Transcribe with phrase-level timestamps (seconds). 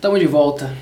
[0.00, 0.74] Tamo de volta.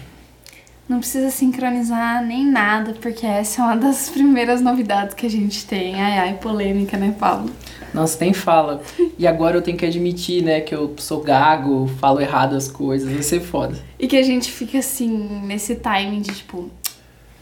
[0.88, 5.66] Não precisa sincronizar nem nada, porque essa é uma das primeiras novidades que a gente
[5.66, 6.00] tem.
[6.00, 7.50] Ai, ai, polêmica, né, Paulo?
[7.92, 8.80] Nossa, nem fala.
[9.18, 13.12] E agora eu tenho que admitir, né, que eu sou gago, falo errado as coisas,
[13.12, 13.76] vai ser foda.
[13.98, 16.70] E que a gente fica assim, nesse timing de tipo.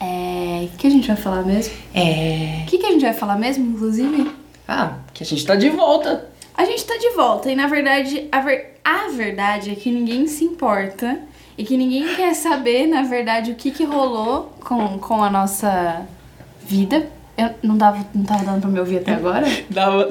[0.01, 0.69] É.
[0.73, 1.75] O que a gente vai falar mesmo?
[1.95, 2.63] É.
[2.63, 4.31] O que, que a gente vai falar mesmo, inclusive?
[4.67, 6.29] Ah, que a gente tá de volta.
[6.57, 8.79] A gente tá de volta e na verdade a, ver...
[8.83, 11.21] a verdade é que ninguém se importa
[11.59, 16.07] e que ninguém quer saber, na verdade, o que, que rolou com, com a nossa
[16.65, 17.09] vida.
[17.37, 19.47] Eu não, dava, não tava dando pra me ouvir até agora?
[19.69, 20.09] Dava.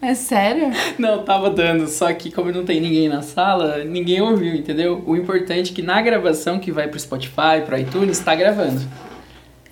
[0.00, 0.70] É sério?
[0.98, 5.02] Não, tava dando, só que como não tem ninguém na sala, ninguém ouviu, entendeu?
[5.06, 8.82] O importante é que na gravação que vai pro Spotify, pro iTunes, tá gravando.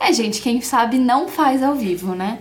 [0.00, 2.38] É, gente, quem sabe não faz ao vivo, né?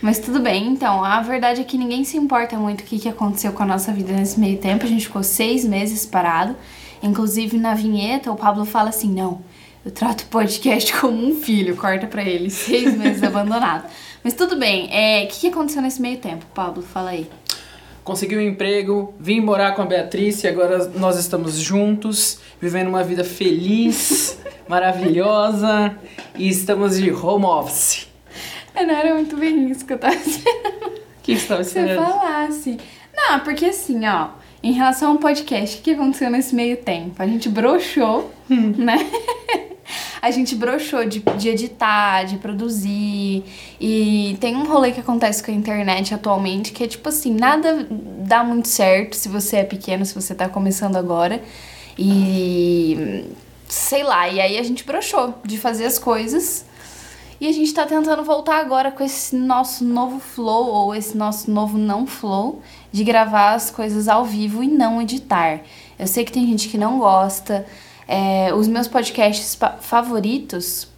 [0.00, 3.08] Mas tudo bem, então, a verdade é que ninguém se importa muito o que, que
[3.08, 4.84] aconteceu com a nossa vida nesse meio tempo.
[4.84, 6.54] A gente ficou seis meses parado.
[7.02, 9.42] Inclusive, na vinheta, o Pablo fala assim: não,
[9.84, 13.84] eu trato o podcast como um filho, corta pra ele, seis meses abandonado.
[14.22, 16.82] Mas tudo bem, é, o que, que aconteceu nesse meio tempo, Pablo?
[16.82, 17.28] Fala aí.
[18.02, 23.02] Consegui um emprego, vim morar com a Beatriz e agora nós estamos juntos, vivendo uma
[23.02, 25.96] vida feliz, maravilhosa
[26.36, 28.06] e estamos de home office.
[28.74, 30.94] É, não era muito bem isso que eu tava esperando.
[31.24, 32.04] O que você Você esperando?
[32.04, 32.76] falasse.
[33.16, 34.28] Não, porque assim, ó,
[34.64, 37.22] em relação ao podcast, o que aconteceu nesse meio tempo?
[37.22, 38.96] A gente broxou, né?
[40.22, 43.44] A gente broxou de, de editar, de produzir.
[43.78, 47.86] E tem um rolê que acontece com a internet atualmente que é tipo assim: nada
[47.90, 51.42] dá muito certo se você é pequeno, se você tá começando agora.
[51.98, 53.26] E.
[53.68, 56.64] sei lá, e aí a gente broxou de fazer as coisas.
[57.44, 61.50] E a gente tá tentando voltar agora com esse nosso novo flow, ou esse nosso
[61.50, 65.60] novo não flow, de gravar as coisas ao vivo e não editar.
[65.98, 67.66] Eu sei que tem gente que não gosta.
[68.08, 70.88] É, os meus podcasts favoritos,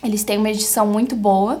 [0.00, 1.60] eles têm uma edição muito boa.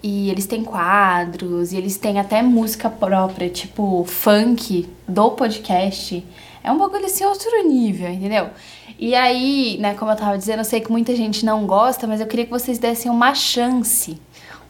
[0.00, 6.24] E eles têm quadros, e eles têm até música própria, tipo funk do podcast.
[6.62, 8.50] É um bagulho assim, outro nível, entendeu?
[8.98, 12.20] E aí, né, como eu tava dizendo, eu sei que muita gente não gosta, mas
[12.20, 14.20] eu queria que vocês dessem uma chance.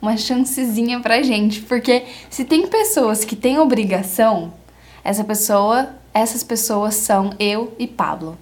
[0.03, 1.63] Uma chancezinha pra gente.
[1.63, 4.53] Porque se tem pessoas que têm obrigação,
[5.03, 8.37] essa pessoa, essas pessoas são eu e Pablo.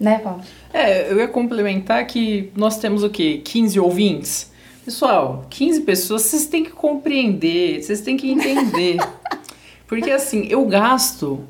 [0.00, 0.42] Né, Pablo?
[0.72, 3.40] É, eu ia complementar que nós temos o quê?
[3.44, 4.50] 15 ouvintes?
[4.84, 8.96] Pessoal, 15 pessoas, vocês têm que compreender, vocês têm que entender.
[9.86, 11.46] Porque assim, eu gasto,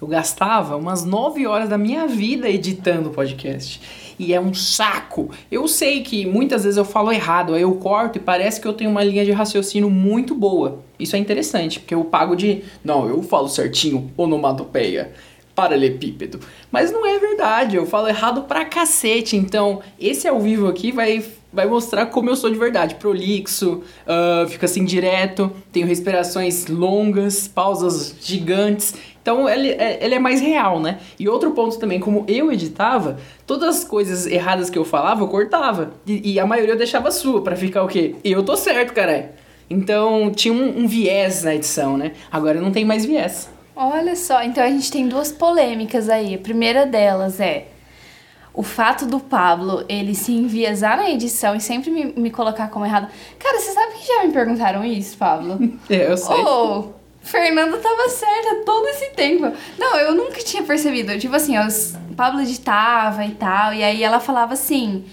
[0.00, 3.80] eu gastava umas 9 horas da minha vida editando podcast.
[4.18, 5.30] E é um saco.
[5.50, 8.72] Eu sei que muitas vezes eu falo errado, aí eu corto e parece que eu
[8.72, 10.80] tenho uma linha de raciocínio muito boa.
[10.98, 12.62] Isso é interessante, porque eu pago de.
[12.84, 15.12] Não, eu falo certinho, onomatopeia
[15.56, 16.38] paralelepípedo.
[16.70, 19.36] Mas não é verdade, eu falo errado pra cacete.
[19.36, 22.96] Então, esse ao vivo aqui vai, vai mostrar como eu sou de verdade.
[22.96, 28.94] Prolixo, ah, fica assim direto, tenho respirações longas, pausas gigantes.
[29.26, 31.00] Então, ele é, ele é mais real, né?
[31.18, 35.26] E outro ponto também, como eu editava, todas as coisas erradas que eu falava, eu
[35.26, 35.94] cortava.
[36.06, 38.14] E, e a maioria eu deixava sua, pra ficar o quê?
[38.22, 39.30] Eu tô certo, caralho.
[39.68, 42.12] Então, tinha um, um viés na edição, né?
[42.30, 43.50] Agora não tem mais viés.
[43.74, 46.36] Olha só, então a gente tem duas polêmicas aí.
[46.36, 47.66] A primeira delas é
[48.54, 52.86] o fato do Pablo ele se enviesar na edição e sempre me, me colocar como
[52.86, 53.08] errado.
[53.40, 55.58] Cara, você sabe que já me perguntaram isso, Pablo?
[55.90, 56.36] É, eu sei.
[56.36, 56.95] Ô,
[57.26, 59.52] Fernanda tava certa todo esse tempo.
[59.78, 61.18] Não, eu nunca tinha percebido.
[61.18, 65.04] Tipo assim, os- Pablo editava e tal, e aí ela falava assim.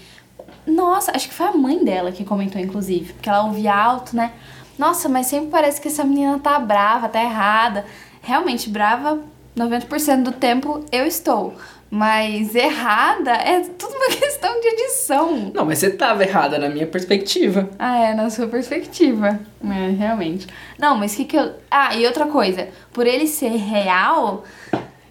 [0.66, 4.32] Nossa, acho que foi a mãe dela que comentou, inclusive, porque ela ouvia alto, né?
[4.78, 7.84] Nossa, mas sempre parece que essa menina tá brava, tá errada.
[8.22, 9.18] Realmente, brava
[9.54, 11.54] 90% do tempo eu estou.
[11.94, 15.52] Mas errada é tudo uma questão de edição.
[15.54, 17.70] Não, mas você tava errada na minha perspectiva.
[17.78, 19.38] Ah, é, na sua perspectiva.
[19.64, 20.48] É, realmente.
[20.76, 21.52] Não, mas o que que eu...
[21.70, 22.66] Ah, e outra coisa.
[22.92, 24.42] Por ele ser real...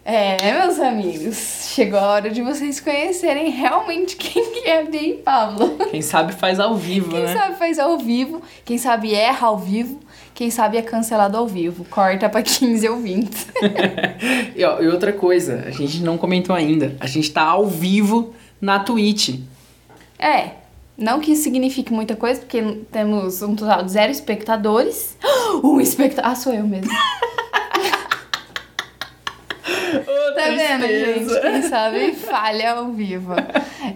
[0.06, 5.78] É, meus amigos, chegou a hora de vocês conhecerem realmente quem que é bem Pablo.
[5.90, 7.34] Quem sabe faz ao vivo, Quem né?
[7.34, 10.02] sabe faz ao vivo, quem sabe erra ao vivo,
[10.34, 11.86] quem sabe é cancelado ao vivo.
[11.86, 13.48] Corta pra 15 ou 20.
[14.56, 16.96] e, ó, e outra coisa, a gente não comentou ainda.
[17.00, 19.40] A gente tá ao vivo na Twitch.
[20.18, 20.52] É,
[20.98, 25.18] não que isso signifique muita coisa, porque temos um total de zero espectadores.
[25.64, 26.32] Um espectador.
[26.32, 26.92] Ah, sou eu mesmo.
[30.00, 31.42] Tá vendo, gente?
[31.42, 33.34] Quem sabe falha ao vivo.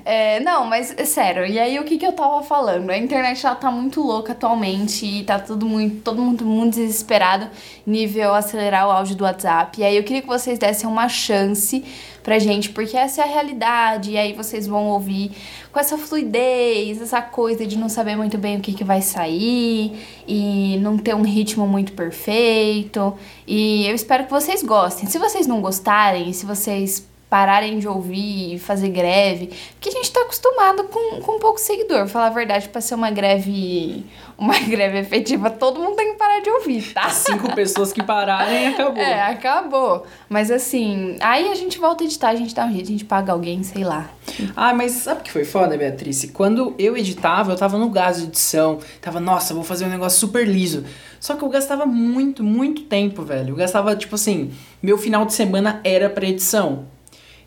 [0.06, 2.90] É, não, mas é sério, e aí o que, que eu tava falando?
[2.90, 7.48] A internet ela tá muito louca atualmente e tá tudo muito, todo mundo muito desesperado,
[7.86, 9.80] nível acelerar o áudio do WhatsApp.
[9.80, 11.84] E aí eu queria que vocês dessem uma chance
[12.28, 15.32] pra gente, porque essa é a realidade, e aí vocês vão ouvir
[15.72, 19.98] com essa fluidez, essa coisa de não saber muito bem o que, que vai sair
[20.28, 23.14] e não ter um ritmo muito perfeito.
[23.48, 25.08] E eu espero que vocês gostem.
[25.08, 30.12] Se vocês não gostarem, se vocês pararem de ouvir e fazer greve, porque a gente
[30.12, 32.00] tá acostumado com, com pouco seguidor.
[32.00, 34.06] Pra falar a verdade, pra ser uma greve,
[34.38, 37.10] uma greve efetiva, todo mundo tem que parar de ouvir, tá?
[37.10, 39.02] Cinco pessoas que pararem, acabou.
[39.02, 40.06] É, acabou.
[40.30, 43.06] Mas assim, aí a gente volta a editar, a gente dá um jeito, a gente
[43.06, 44.10] paga alguém, sei lá.
[44.56, 46.30] Ah, mas sabe o que foi foda, Beatriz?
[46.34, 48.80] Quando eu editava, eu tava no gás de edição.
[49.02, 50.86] Tava, nossa, vou fazer um negócio super liso.
[51.20, 53.50] Só que eu gastava muito, muito tempo, velho.
[53.50, 54.52] Eu gastava, tipo assim,
[54.82, 56.86] meu final de semana era pra edição.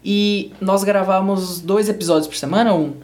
[0.05, 2.94] E nós gravávamos dois episódios por semana, um?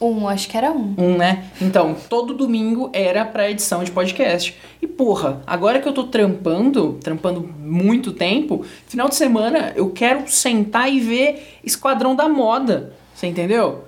[0.00, 0.94] Um, acho que era um.
[0.96, 1.50] Um, né?
[1.60, 4.56] Então, todo domingo era pra edição de podcast.
[4.80, 10.28] E porra, agora que eu tô trampando, trampando muito tempo, final de semana eu quero
[10.28, 12.92] sentar e ver Esquadrão da Moda.
[13.12, 13.87] Você entendeu?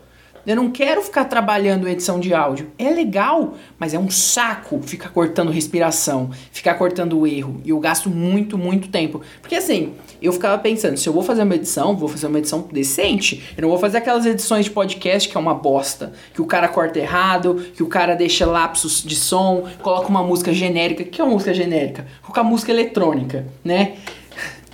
[0.51, 2.73] Eu não quero ficar trabalhando edição de áudio.
[2.77, 7.61] É legal, mas é um saco ficar cortando respiração, ficar cortando erro.
[7.65, 9.21] E eu gasto muito, muito tempo.
[9.41, 12.67] Porque assim, eu ficava pensando, se eu vou fazer uma edição, vou fazer uma edição
[12.73, 13.45] decente.
[13.57, 16.15] Eu não vou fazer aquelas edições de podcast que é uma bosta.
[16.35, 20.53] Que o cara corta errado, que o cara deixa lapsos de som, coloca uma música
[20.53, 21.05] genérica.
[21.05, 22.09] O que é uma música genérica?
[22.23, 23.99] Coloca música eletrônica, né?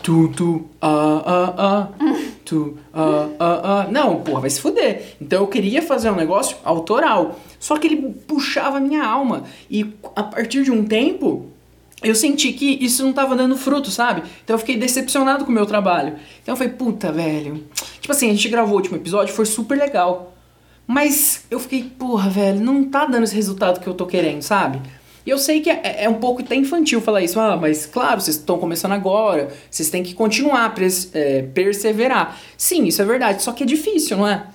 [0.03, 2.27] Tu, tu, ah, ah, ah.
[2.47, 3.89] Tu, ah, ah, ah.
[3.91, 5.17] Não, porra, vai se fuder.
[5.21, 7.39] Então eu queria fazer um negócio autoral.
[7.59, 9.43] Só que ele puxava a minha alma.
[9.69, 11.47] E a partir de um tempo,
[12.03, 14.23] eu senti que isso não tava dando fruto, sabe?
[14.45, 16.15] Então eu fiquei decepcionado com o meu trabalho.
[16.41, 17.65] Então eu falei, puta, velho.
[18.01, 20.33] Tipo assim, a gente gravou o último episódio, foi super legal.
[20.87, 24.81] Mas eu fiquei, porra, velho, não tá dando esse resultado que eu tô querendo, sabe?
[25.27, 28.21] E eu sei que é, é um pouco até infantil falar isso, ah, mas claro,
[28.21, 32.39] vocês estão começando agora, vocês têm que continuar, pres, é, perseverar.
[32.57, 34.47] Sim, isso é verdade, só que é difícil, não é?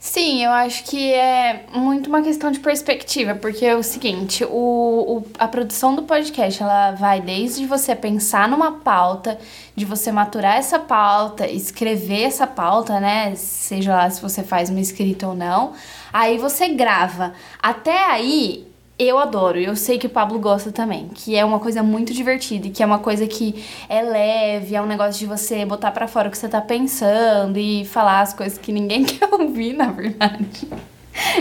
[0.00, 4.48] Sim, eu acho que é muito uma questão de perspectiva, porque é o seguinte, o,
[4.48, 9.38] o, a produção do podcast, ela vai desde você pensar numa pauta,
[9.74, 14.80] de você maturar essa pauta, escrever essa pauta, né, seja lá se você faz uma
[14.80, 15.72] escrita ou não,
[16.12, 17.32] aí você grava.
[17.60, 18.67] Até aí,
[18.98, 22.66] eu adoro, eu sei que o Pablo gosta também, que é uma coisa muito divertida
[22.66, 26.08] e que é uma coisa que é leve, é um negócio de você botar para
[26.08, 29.86] fora o que você tá pensando e falar as coisas que ninguém quer ouvir, na
[29.92, 30.68] verdade.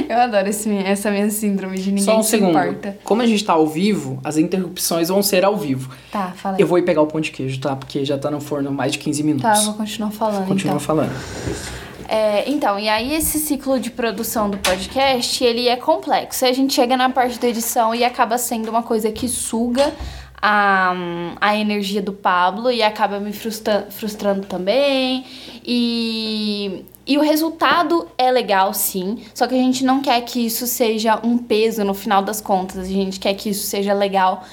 [0.09, 2.50] Eu adoro esse, essa minha síndrome de ninguém Só um se segundo.
[2.57, 2.98] importa.
[3.04, 5.94] Como a gente tá ao vivo, as interrupções vão ser ao vivo.
[6.12, 6.62] Tá, fala aí.
[6.62, 7.75] Eu vou ir pegar o pão de queijo, tá?
[7.75, 9.48] Porque já tá no forno mais de 15 minutos.
[9.48, 10.80] Tá, eu vou continuar falando Continua então.
[10.80, 11.12] falando.
[12.07, 16.45] É, então, e aí esse ciclo de produção do podcast, ele é complexo.
[16.45, 19.94] A gente chega na parte da edição e acaba sendo uma coisa que suga
[20.42, 20.94] a,
[21.42, 25.25] a energia do Pablo e acaba me frustra, frustrando também.
[25.65, 29.25] E, e o resultado é legal, sim.
[29.33, 32.77] Só que a gente não quer que isso seja um peso no final das contas.
[32.77, 34.45] A gente quer que isso seja legal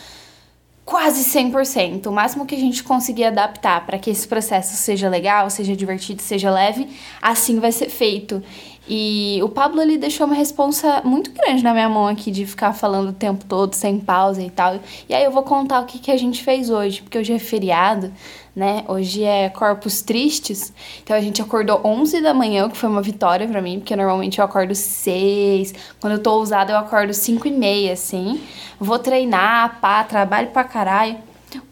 [0.85, 2.07] quase 100%.
[2.07, 6.21] O máximo que a gente conseguir adaptar para que esse processo seja legal, seja divertido,
[6.21, 6.89] seja leve,
[7.23, 8.43] assim vai ser feito.
[8.87, 12.75] E o Pablo ele deixou uma responsa muito grande na minha mão aqui de ficar
[12.75, 14.79] falando o tempo todo sem pausa e tal.
[15.09, 17.39] E aí eu vou contar o que, que a gente fez hoje, porque hoje é
[17.39, 18.13] feriado,
[18.55, 18.85] né?
[18.87, 20.73] Hoje é Corpus Tristes.
[21.03, 24.39] Então a gente acordou 11 da manhã, que foi uma vitória para mim, porque normalmente
[24.39, 25.75] eu acordo 6.
[26.01, 28.41] Quando eu tô ousada, eu acordo 5 e meia, assim.
[28.79, 31.17] Vou treinar, pá, trabalho pra caralho.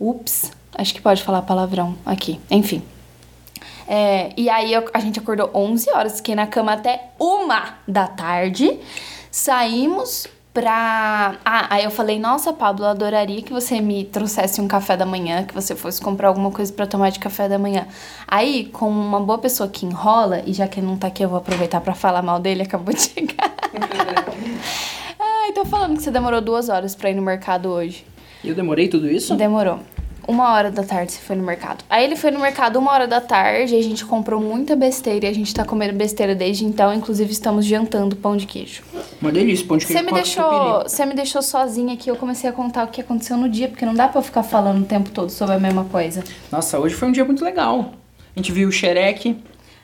[0.00, 2.40] Ups, acho que pode falar palavrão aqui.
[2.50, 2.82] Enfim.
[3.86, 8.06] É, e aí eu- a gente acordou 11 horas, fiquei na cama até uma da
[8.06, 8.78] tarde.
[9.30, 11.36] Saímos pra.
[11.44, 15.06] Ah, aí eu falei, nossa, Pablo, eu adoraria que você me trouxesse um café da
[15.06, 17.86] manhã, que você fosse comprar alguma coisa pra tomar de café da manhã.
[18.26, 21.28] Aí, como uma boa pessoa que enrola, e já que ele não tá aqui, eu
[21.28, 23.52] vou aproveitar pra falar mal dele, acabou de chegar.
[25.18, 28.04] Ai, tô falando que você demorou duas horas pra ir no mercado hoje.
[28.44, 29.34] E eu demorei tudo isso?
[29.34, 29.80] Demorou.
[30.26, 31.84] Uma hora da tarde você foi no mercado.
[31.90, 35.28] Aí ele foi no mercado uma hora da tarde, a gente comprou muita besteira e
[35.28, 36.94] a gente tá comendo besteira desde então.
[36.94, 38.82] Inclusive, estamos jantando pão de queijo.
[39.20, 42.48] Uma delícia, pão de queijo Você me deixou, você me deixou sozinha aqui, eu comecei
[42.48, 44.86] a contar o que aconteceu no dia, porque não dá pra eu ficar falando o
[44.86, 46.22] tempo todo sobre a mesma coisa.
[46.50, 47.92] Nossa, hoje foi um dia muito legal.
[48.34, 49.36] A gente viu o xereque.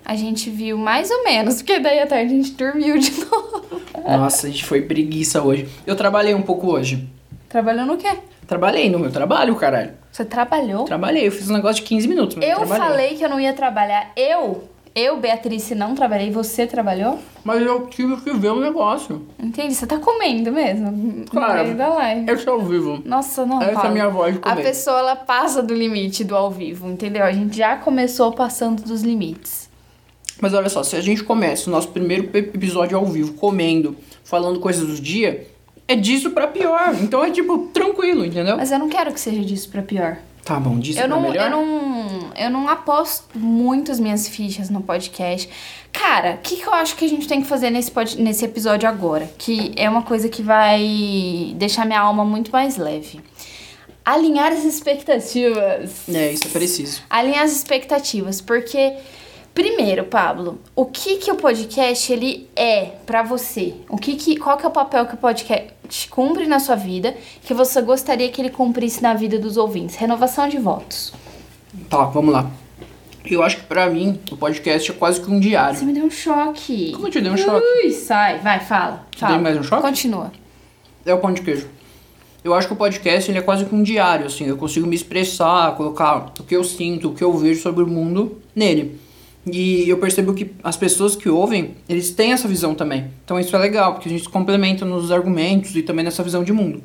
[0.05, 3.83] A gente viu mais ou menos, porque daí à tarde a gente dormiu de novo.
[4.07, 5.69] Nossa, a gente foi preguiça hoje.
[5.87, 7.07] Eu trabalhei um pouco hoje.
[7.49, 8.09] Trabalhou no quê?
[8.47, 9.93] Trabalhei no meu trabalho, caralho.
[10.13, 10.85] Você trabalhou?
[10.85, 12.37] Trabalhei, eu fiz um negócio de 15 minutos.
[12.37, 12.87] Eu trabalhei.
[12.89, 14.11] falei que eu não ia trabalhar.
[14.17, 17.21] Eu, Eu, Beatriz, não trabalhei, você trabalhou?
[17.45, 19.25] Mas eu tive que ver um negócio.
[19.39, 21.25] Entendi, você tá comendo mesmo.
[21.31, 21.59] Claro.
[21.59, 22.29] No meio da live.
[22.29, 23.01] Eu sou ao vivo.
[23.05, 26.51] Nossa, não, Essa é a minha voz A pessoa, ela passa do limite do ao
[26.51, 27.23] vivo, entendeu?
[27.23, 29.69] A gente já começou passando dos limites.
[30.41, 34.59] Mas olha só, se a gente começa o nosso primeiro episódio ao vivo comendo, falando
[34.59, 35.47] coisas do dia,
[35.89, 36.95] é disso pra pior.
[37.01, 38.57] Então é tipo, tranquilo, entendeu?
[38.57, 40.19] Mas eu não quero que seja disso pra pior.
[40.45, 41.45] Tá bom, disso Eu pra não, melhor.
[41.45, 45.49] eu, não, eu não aposto muito as minhas fichas no podcast.
[45.93, 48.45] Cara, o que, que eu acho que a gente tem que fazer nesse, pod- nesse
[48.47, 49.29] episódio agora?
[49.37, 53.21] Que é uma coisa que vai deixar minha alma muito mais leve.
[54.05, 56.09] Alinhar as expectativas.
[56.09, 57.03] É, isso é preciso.
[57.11, 58.95] alinhar as expectativas, porque
[59.53, 63.75] primeiro, Pablo, o que que o podcast ele é pra você?
[63.89, 65.69] O que que qual que é o papel que o podcast
[66.11, 69.97] cumpre na sua vida que você gostaria que ele cumprisse na vida dos ouvintes?
[69.97, 71.13] Renovação de votos.
[71.89, 72.51] Tá, vamos lá.
[73.25, 75.79] Eu acho que pra mim, o podcast é quase que um diário.
[75.79, 76.93] Você me deu um choque.
[76.93, 77.67] Como eu te dei um choque?
[77.85, 79.07] Ui, sai, vai, fala.
[79.11, 79.35] Te fala.
[79.35, 79.83] dei mais um choque?
[79.83, 80.33] Continua.
[81.05, 81.69] É o pão de queijo.
[82.43, 84.47] Eu acho que o podcast ele é quase que um diário, assim.
[84.47, 87.87] Eu consigo me expressar, colocar o que eu sinto, o que eu vejo sobre o
[87.87, 88.99] mundo nele.
[89.47, 93.11] E eu percebo que as pessoas que ouvem, eles têm essa visão também.
[93.25, 96.53] Então isso é legal, porque a gente complementa nos argumentos e também nessa visão de
[96.53, 96.83] mundo.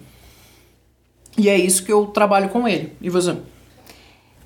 [1.38, 2.94] E é isso que eu trabalho com ele.
[3.02, 3.36] E você?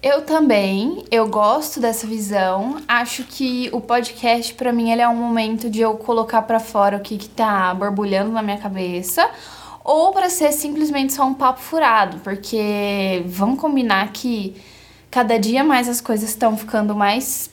[0.01, 2.77] Eu também, eu gosto dessa visão.
[2.87, 6.97] Acho que o podcast pra mim ele é um momento de eu colocar pra fora
[6.97, 9.29] o que que tá borbulhando na minha cabeça,
[9.83, 14.55] ou pra ser simplesmente só um papo furado, porque vamos combinar que
[15.09, 17.49] cada dia mais as coisas estão ficando mais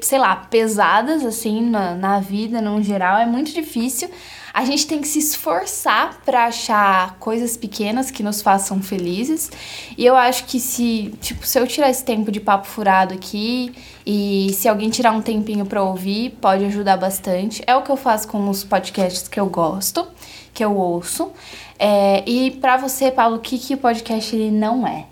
[0.00, 4.10] sei lá, pesadas assim na, na vida no geral, é muito difícil.
[4.52, 9.50] A gente tem que se esforçar pra achar coisas pequenas que nos façam felizes.
[9.96, 13.72] E eu acho que se, tipo, se eu tirar esse tempo de papo furado aqui
[14.04, 17.62] e se alguém tirar um tempinho pra ouvir, pode ajudar bastante.
[17.66, 20.08] É o que eu faço com os podcasts que eu gosto,
[20.52, 21.30] que eu ouço.
[21.78, 25.04] É, e pra você, Paulo, o que, que o podcast ele não é?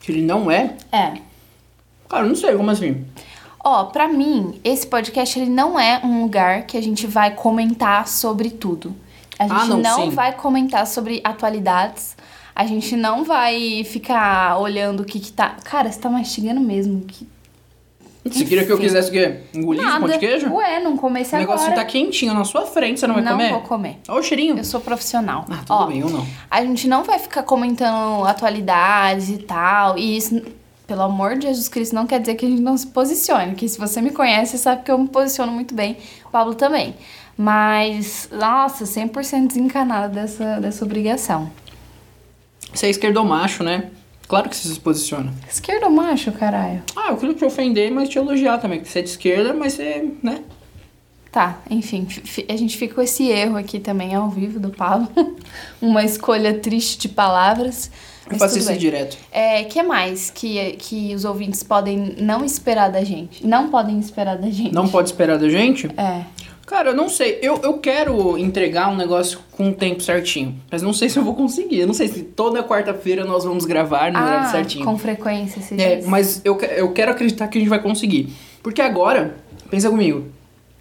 [0.00, 0.74] Que ele não é?
[0.90, 1.12] É.
[2.08, 3.04] Cara, não sei, como assim?
[3.62, 8.08] Ó, pra mim, esse podcast ele não é um lugar que a gente vai comentar
[8.08, 8.94] sobre tudo.
[9.38, 12.16] A gente Ah, não, não, vai comentar sobre atualidades.
[12.54, 15.56] A gente não vai ficar olhando o que que tá.
[15.64, 17.00] Cara, você tá mastigando mesmo.
[17.02, 17.26] Que...
[18.24, 19.40] Você queria que eu quisesse o quê?
[19.54, 20.52] Engolir esse pão de queijo?
[20.52, 21.80] Ué, não comecei o negócio agora.
[21.80, 23.50] tá quentinho na sua frente, você não vai não comer?
[23.50, 23.98] vou comer.
[24.08, 24.58] Olha o cheirinho.
[24.58, 25.46] Eu sou profissional.
[25.48, 26.26] Ah, tudo Ó, bem, eu não.
[26.50, 29.96] A gente não vai ficar comentando atualidades e tal.
[29.96, 30.42] E isso,
[30.90, 33.54] pelo amor de Jesus Cristo, não quer dizer que a gente não se posicione.
[33.54, 35.96] Que se você me conhece, sabe que eu me posiciono muito bem.
[36.26, 36.96] O Pablo também.
[37.38, 41.48] Mas, nossa, 100% desencanada dessa, dessa obrigação.
[42.74, 43.88] Você é esquerdomacho, né?
[44.26, 45.32] Claro que você se posiciona.
[45.48, 46.82] Esquerdo macho, caralho?
[46.96, 48.80] Ah, eu queria te ofender, mas te elogiar também.
[48.80, 50.42] Porque você é de esquerda, mas você, né?
[51.30, 55.08] Tá, enfim, fi- a gente fica com esse erro aqui também ao vivo do Pablo.
[55.80, 57.90] Uma escolha triste de palavras.
[58.30, 58.78] Eu faço tudo isso bem.
[58.78, 59.16] direto.
[59.32, 63.46] É, que mais que, que os ouvintes podem não esperar da gente?
[63.46, 64.72] Não podem esperar da gente.
[64.74, 65.86] Não pode esperar da gente?
[65.96, 66.22] É.
[66.66, 67.38] Cara, eu não sei.
[67.42, 70.54] Eu, eu quero entregar um negócio com o tempo certinho.
[70.70, 71.80] Mas não sei se eu vou conseguir.
[71.80, 74.84] Eu não sei se toda quarta-feira nós vamos gravar no horário Ah, certinho.
[74.84, 76.06] com frequência, você É, diz.
[76.06, 78.32] mas eu, eu quero acreditar que a gente vai conseguir.
[78.62, 79.34] Porque agora,
[79.68, 80.26] pensa comigo,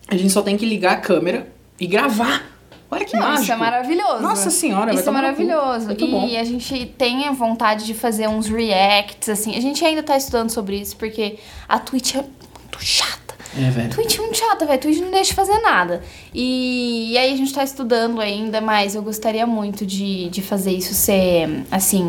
[0.08, 1.48] a gente só tem que ligar a câmera
[1.80, 2.59] e gravar.
[2.92, 3.44] Olha que Não, mágico.
[3.44, 4.22] isso é maravilhoso.
[4.22, 5.90] Nossa senhora, Isso é maravilhoso.
[6.28, 9.56] E a gente tem a vontade de fazer uns reacts, assim.
[9.56, 13.36] A gente ainda tá estudando sobre isso, porque a Twitch é muito chata.
[13.58, 13.90] É, velho.
[13.90, 14.80] Twitch é muito chata, velho.
[14.80, 16.02] Twitch não deixa fazer nada.
[16.34, 20.72] E, e aí a gente tá estudando ainda, mas eu gostaria muito de, de fazer
[20.72, 22.04] isso ser, assim,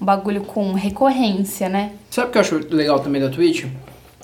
[0.00, 1.92] um bagulho com recorrência, né?
[2.10, 3.64] Sabe o que eu acho legal também da Twitch?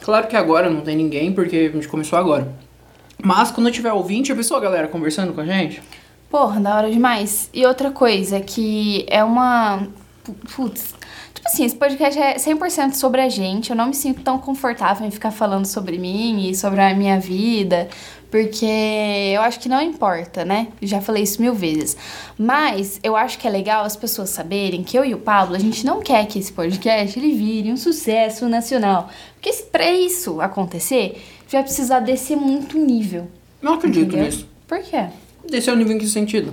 [0.02, 2.65] Claro que agora não tem ninguém, porque a gente começou agora.
[3.22, 5.82] Mas quando tiver ouvinte, a galera conversando com a gente?
[6.30, 7.48] Porra, da hora demais.
[7.54, 9.86] E outra coisa, que é uma.
[10.24, 10.94] pu- Putz.
[11.34, 13.70] Tipo assim, esse podcast é 100% sobre a gente.
[13.70, 17.20] Eu não me sinto tão confortável em ficar falando sobre mim e sobre a minha
[17.20, 17.88] vida,
[18.30, 18.66] porque
[19.34, 20.68] eu acho que não importa, né?
[20.82, 21.96] Já falei isso mil vezes.
[22.38, 25.58] Mas eu acho que é legal as pessoas saberem que eu e o Pablo, a
[25.58, 29.08] gente não quer que esse podcast ele vire um sucesso nacional.
[29.34, 31.22] Porque pra isso acontecer,
[31.52, 33.28] vai precisar descer muito nível.
[33.62, 34.26] Não acredito entendeu?
[34.26, 34.48] nisso.
[34.66, 35.06] Por quê?
[35.48, 36.52] Desse é o nível em que sentido?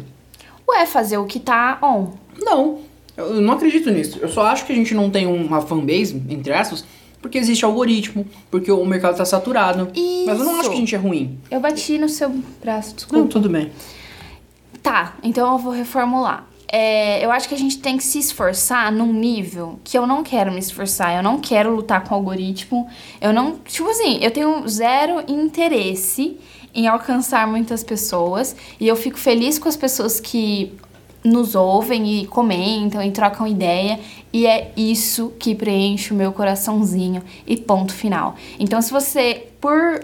[0.67, 2.11] Ué, fazer o que tá on.
[2.39, 2.79] Não.
[3.15, 4.19] Eu não acredito nisso.
[4.21, 6.83] Eu só acho que a gente não tem uma fanbase, entre aspas,
[7.21, 9.89] porque existe algoritmo, porque o mercado tá saturado.
[10.25, 10.69] Mas eu não acho Isso.
[10.71, 11.37] que a gente é ruim.
[11.51, 12.29] Eu bati no seu
[12.61, 13.29] braço, Não, desculpa.
[13.29, 13.71] tudo bem.
[14.81, 16.47] Tá, então eu vou reformular.
[16.75, 20.23] É, eu acho que a gente tem que se esforçar num nível que eu não
[20.23, 21.15] quero me esforçar.
[21.15, 22.87] Eu não quero lutar com algoritmo.
[23.21, 23.59] Eu não.
[23.59, 26.35] Tipo assim, eu tenho zero interesse
[26.73, 28.55] em alcançar muitas pessoas.
[28.79, 30.73] E eu fico feliz com as pessoas que
[31.23, 33.99] nos ouvem e comentam e trocam ideia.
[34.33, 37.21] E é isso que preenche o meu coraçãozinho.
[37.45, 38.33] E ponto final.
[38.57, 40.03] Então, se você, por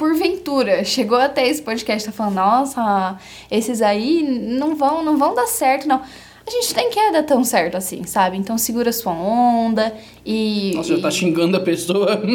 [0.00, 3.18] porventura chegou até esse podcast tá falando, nossa,
[3.50, 6.00] esses aí não vão, não vão dar certo, não.
[6.46, 8.38] A gente nem quer dar tão certo assim, sabe?
[8.38, 10.72] Então segura sua onda e.
[10.74, 10.96] Nossa, e...
[10.96, 12.18] já tá xingando a pessoa.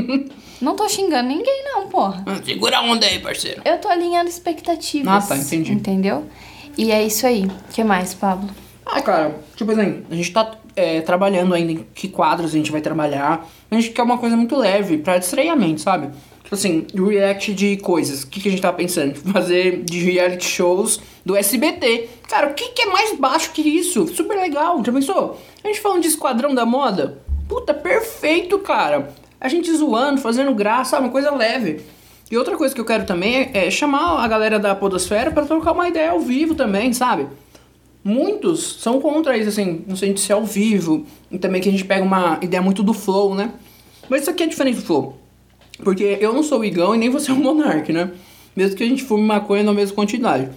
[0.62, 2.24] Não tô xingando ninguém, não, porra.
[2.26, 3.62] Ah, segura a onda aí, parceiro.
[3.66, 5.26] Eu tô alinhando expectativas.
[5.26, 5.74] Ah, tá, entendi.
[5.74, 6.24] Entendeu?
[6.78, 7.44] E é isso aí.
[7.44, 8.50] O que mais, Pablo?
[8.86, 12.72] Ah, cara, tipo assim, a gente tá é, trabalhando ainda em que quadros a gente
[12.72, 13.46] vai trabalhar.
[13.70, 16.10] A gente quer uma coisa muito leve, pra distrair a mente, sabe?
[16.46, 18.22] Tipo assim, react de coisas.
[18.22, 19.16] O que, que a gente tá pensando?
[19.34, 22.08] Fazer de reality shows do SBT.
[22.30, 24.08] Cara, o que, que é mais baixo que isso?
[24.08, 25.42] Super legal, já pensou?
[25.64, 27.18] A gente falando de Esquadrão da Moda.
[27.50, 29.12] Puta, perfeito, cara.
[29.42, 31.00] A gente zoando, fazendo graça?
[31.00, 31.82] Uma coisa leve.
[32.30, 35.48] E outra coisa que eu quero também é, é chamar a galera da Podosfera para
[35.48, 37.28] trocar uma ideia ao vivo também, sabe?
[38.04, 41.08] Muitos são contra isso, assim, no sentido de ser ao vivo.
[41.32, 43.52] E também que a gente pega uma ideia muito do flow, né?
[44.08, 45.25] Mas isso aqui é diferente do flow.
[45.84, 48.12] Porque eu não sou o Igão e nem você é o Monark, né?
[48.55, 50.50] Mesmo que a gente fume maconha na mesma quantidade.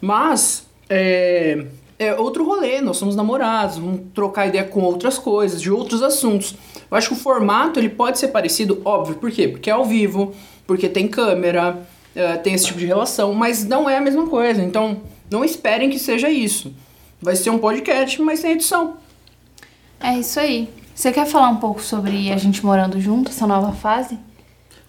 [0.00, 1.66] Mas, é,
[1.98, 6.54] é outro rolê, nós somos namorados, vamos trocar ideia com outras coisas, de outros assuntos.
[6.90, 9.48] Eu acho que o formato ele pode ser parecido, óbvio, por quê?
[9.48, 10.32] Porque é ao vivo,
[10.66, 14.62] porque tem câmera, é, tem esse tipo de relação, mas não é a mesma coisa.
[14.62, 16.72] Então, não esperem que seja isso.
[17.20, 18.96] Vai ser um podcast, mas sem edição.
[20.00, 20.68] É isso aí.
[20.94, 24.18] Você quer falar um pouco sobre a gente morando junto, essa nova fase?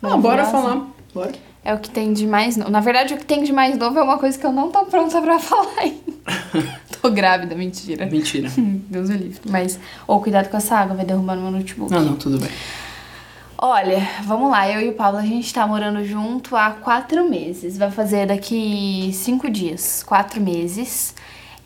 [0.03, 0.87] Ah, bora falar.
[1.13, 1.31] Bora.
[1.65, 2.69] É o que tem de mais novo.
[2.69, 4.85] Na verdade, o que tem de mais novo é uma coisa que eu não tô
[4.85, 6.13] pronta pra falar ainda.
[7.01, 8.05] tô grávida, mentira.
[8.05, 8.49] Mentira.
[8.57, 9.39] Deus o livre.
[9.49, 11.91] Mas, ou cuidado com essa água, vai derrubar no meu notebook.
[11.91, 12.49] Não, não, tudo bem.
[13.57, 17.77] Olha, vamos lá, eu e o Paulo, a gente tá morando junto há quatro meses.
[17.77, 21.15] Vai fazer daqui cinco dias, quatro meses.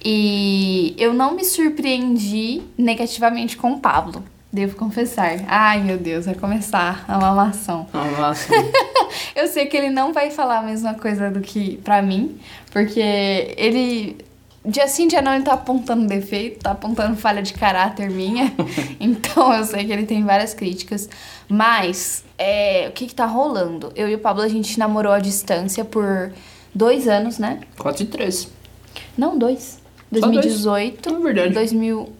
[0.06, 4.24] E eu não me surpreendi negativamente com o Pablo.
[4.51, 5.44] Devo confessar.
[5.48, 7.86] Ai, meu Deus, vai começar a mamação.
[7.92, 8.56] A mamação.
[9.36, 12.39] eu sei que ele não vai falar a mesma coisa do que pra mim,
[12.71, 14.17] porque ele.
[14.65, 18.54] Dia sim, dia não, ele tá apontando defeito, tá apontando falha de caráter minha.
[19.00, 21.10] então eu sei que ele tem várias críticas.
[21.48, 23.91] Mas, é, o que que tá rolando?
[23.95, 26.34] Eu e o Pablo, a gente namorou à distância por
[26.76, 27.62] dois anos, né?
[27.78, 28.50] Quatro e três.
[29.17, 29.80] Não, dois.
[30.12, 31.10] 2018.
[31.10, 31.54] É verdade.
[31.54, 32.16] 2000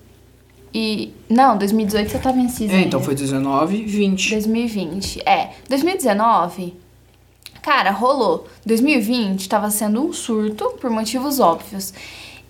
[0.77, 1.11] e.
[1.27, 2.71] Não, 2018 você tava em CIS.
[2.71, 4.29] É, então foi 19, 20.
[4.29, 5.21] 2020.
[5.27, 6.75] É, 2019.
[7.63, 8.47] Cara, rolou.
[8.63, 11.91] 2020 tava sendo um surto por motivos óbvios.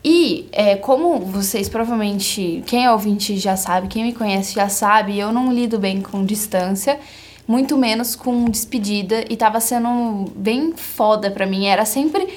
[0.03, 5.17] E, é, como vocês provavelmente, quem é ouvinte já sabe, quem me conhece já sabe,
[5.17, 6.99] eu não lido bem com distância,
[7.47, 11.65] muito menos com despedida, e tava sendo bem foda pra mim.
[11.65, 12.27] Era sempre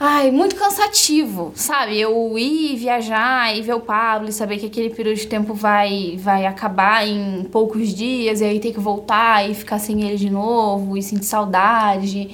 [0.00, 1.98] Ai, muito cansativo, sabe?
[1.98, 6.16] Eu ir viajar e ver o Pablo e saber que aquele período de tempo vai,
[6.16, 10.30] vai acabar em poucos dias e aí ter que voltar e ficar sem ele de
[10.30, 12.30] novo e sentir saudade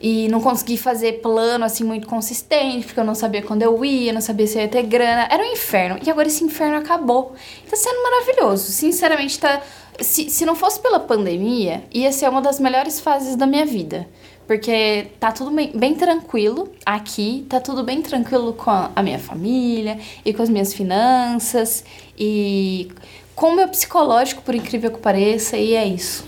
[0.00, 4.12] e não conseguir fazer plano assim muito consistente, porque eu não sabia quando eu ia,
[4.12, 5.28] não sabia se eu ia ter grana.
[5.30, 6.00] Era um inferno.
[6.04, 7.34] E agora esse inferno acabou.
[7.70, 8.72] Tá sendo maravilhoso.
[8.72, 9.62] Sinceramente, tá.
[10.00, 14.06] Se, se não fosse pela pandemia, ia ser uma das melhores fases da minha vida.
[14.46, 19.98] Porque tá tudo bem, bem, tranquilo aqui, tá tudo bem tranquilo com a, minha família
[20.24, 21.84] e com as minhas finanças
[22.16, 22.88] e
[23.34, 26.24] com o meu psicológico, por incrível que pareça, e é isso.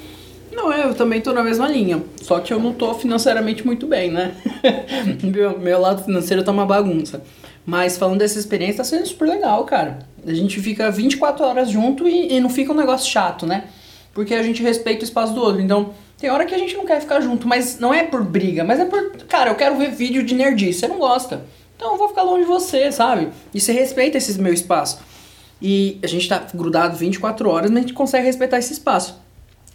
[0.53, 4.11] Não, eu também tô na mesma linha, só que eu não tô financeiramente muito bem,
[4.11, 4.35] né?
[5.23, 7.23] meu, meu lado financeiro tá uma bagunça.
[7.65, 10.01] Mas falando dessa experiência, tá sendo super legal, cara.
[10.27, 13.65] A gente fica 24 horas junto e, e não fica um negócio chato, né?
[14.13, 15.61] Porque a gente respeita o espaço do outro.
[15.61, 18.65] Então, tem hora que a gente não quer ficar junto, mas não é por briga,
[18.65, 19.13] mas é por.
[19.29, 20.81] Cara, eu quero ver vídeo de nerdice.
[20.81, 21.45] Você não gosta.
[21.77, 23.29] Então eu vou ficar longe de você, sabe?
[23.55, 25.01] E você respeita esse meu espaço.
[25.63, 29.21] E a gente tá grudado 24 horas, mas a gente consegue respeitar esse espaço.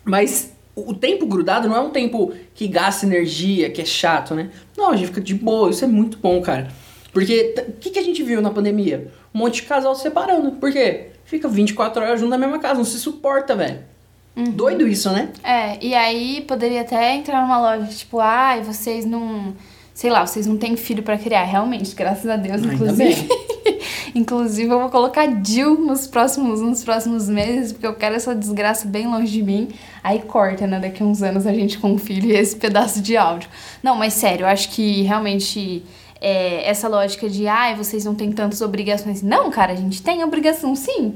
[0.03, 4.49] Mas o tempo grudado não é um tempo que gasta energia, que é chato, né?
[4.77, 6.67] Não, a gente fica de boa, isso é muito bom, cara.
[7.13, 9.11] Porque o que, que a gente viu na pandemia?
[9.33, 10.51] Um monte de casal se separando.
[10.53, 11.11] Por quê?
[11.23, 13.92] Fica 24 horas junto na mesma casa, não se suporta, velho.
[14.35, 14.51] Uhum.
[14.51, 15.29] Doido isso, né?
[15.43, 19.53] É, e aí poderia até entrar numa loja, tipo, ai, ah, vocês não.
[19.93, 21.43] Sei lá, vocês não têm filho para criar.
[21.43, 23.29] Realmente, graças a Deus, Ainda inclusive.
[24.15, 28.87] inclusive, eu vou colocar Jill nos próximos, nos próximos meses, porque eu quero essa desgraça
[28.87, 29.69] bem longe de mim.
[30.03, 30.79] Aí corta, né?
[30.79, 33.47] Daqui a uns anos a gente com um filho e esse pedaço de áudio.
[33.83, 35.83] Não, mas sério, eu acho que realmente
[36.19, 39.21] é, essa lógica de, ai, vocês não têm tantas obrigações.
[39.21, 41.13] Não, cara, a gente tem obrigação sim.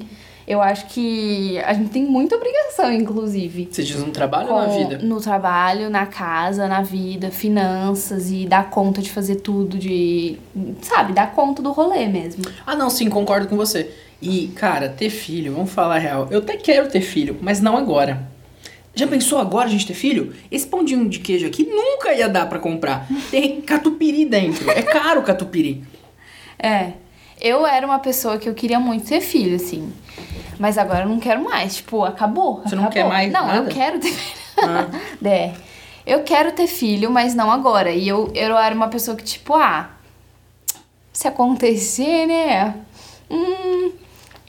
[0.47, 3.67] Eu acho que a gente tem muita obrigação, inclusive.
[3.69, 4.97] Você diz no trabalho ou na vida?
[4.99, 10.37] No trabalho, na casa, na vida, finanças e dar conta de fazer tudo, de.
[10.81, 12.45] Sabe, dar conta do rolê mesmo.
[12.65, 13.91] Ah, não, sim, concordo com você.
[14.21, 16.27] E, cara, ter filho, vamos falar a real.
[16.31, 18.25] Eu até quero ter filho, mas não agora.
[18.95, 20.33] Já pensou agora a gente ter filho?
[20.49, 23.05] Esse pãozinho de queijo aqui nunca ia dar para comprar.
[23.29, 24.71] Tem catupiry dentro.
[24.71, 25.83] É caro o catupiry.
[26.57, 26.93] É.
[27.39, 29.91] Eu era uma pessoa que eu queria muito ter filho, assim.
[30.59, 31.77] Mas agora eu não quero mais.
[31.77, 32.61] Tipo, acabou.
[32.61, 32.83] Você acabou.
[32.83, 33.57] não quer mais Não, nada?
[33.57, 34.37] eu quero ter filho.
[34.57, 34.87] Ah.
[35.27, 35.53] é.
[36.05, 37.91] Eu quero ter filho, mas não agora.
[37.91, 39.89] E eu, eu era uma pessoa que, tipo, ah,
[41.11, 42.75] se acontecer, né?
[43.29, 43.91] Hum,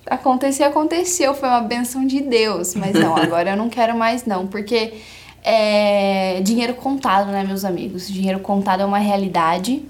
[0.07, 1.35] acontecer, aconteceu.
[1.35, 2.75] Foi uma benção de Deus.
[2.75, 4.47] Mas não, agora eu não quero mais, não.
[4.47, 4.94] Porque
[5.42, 8.09] é dinheiro contado, né, meus amigos?
[8.09, 9.83] Dinheiro contado é uma realidade.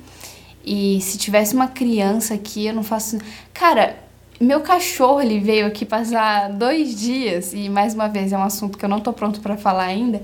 [0.64, 3.18] E se tivesse uma criança aqui, eu não faço.
[3.52, 3.96] Cara,
[4.40, 8.78] meu cachorro, ele veio aqui passar dois dias, e mais uma vez é um assunto
[8.78, 10.22] que eu não tô pronto para falar ainda.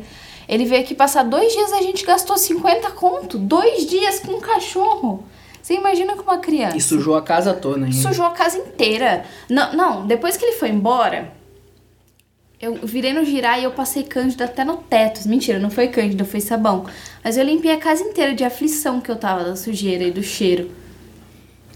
[0.48, 3.38] Ele veio aqui passar dois dias a gente gastou 50 conto.
[3.38, 5.24] Dois dias com um cachorro.
[5.62, 6.76] Você imagina com uma criança.
[6.76, 7.92] E sujou a casa toda, hein?
[7.92, 9.24] Sujou a casa inteira.
[9.48, 11.32] Não, não, depois que ele foi embora,
[12.60, 15.26] eu virei no girar e eu passei cândida até no teto.
[15.26, 16.84] Mentira, não foi cândida, foi sabão.
[17.22, 20.22] Mas eu limpei a casa inteira de aflição que eu tava da sujeira e do
[20.22, 20.70] cheiro.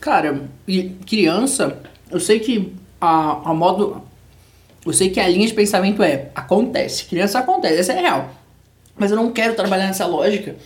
[0.01, 4.03] Cara, e criança, eu sei que a, a modo.
[4.85, 7.05] Eu sei que a linha de pensamento é acontece.
[7.05, 8.31] Criança acontece, essa é real.
[8.97, 10.57] Mas eu não quero trabalhar nessa lógica.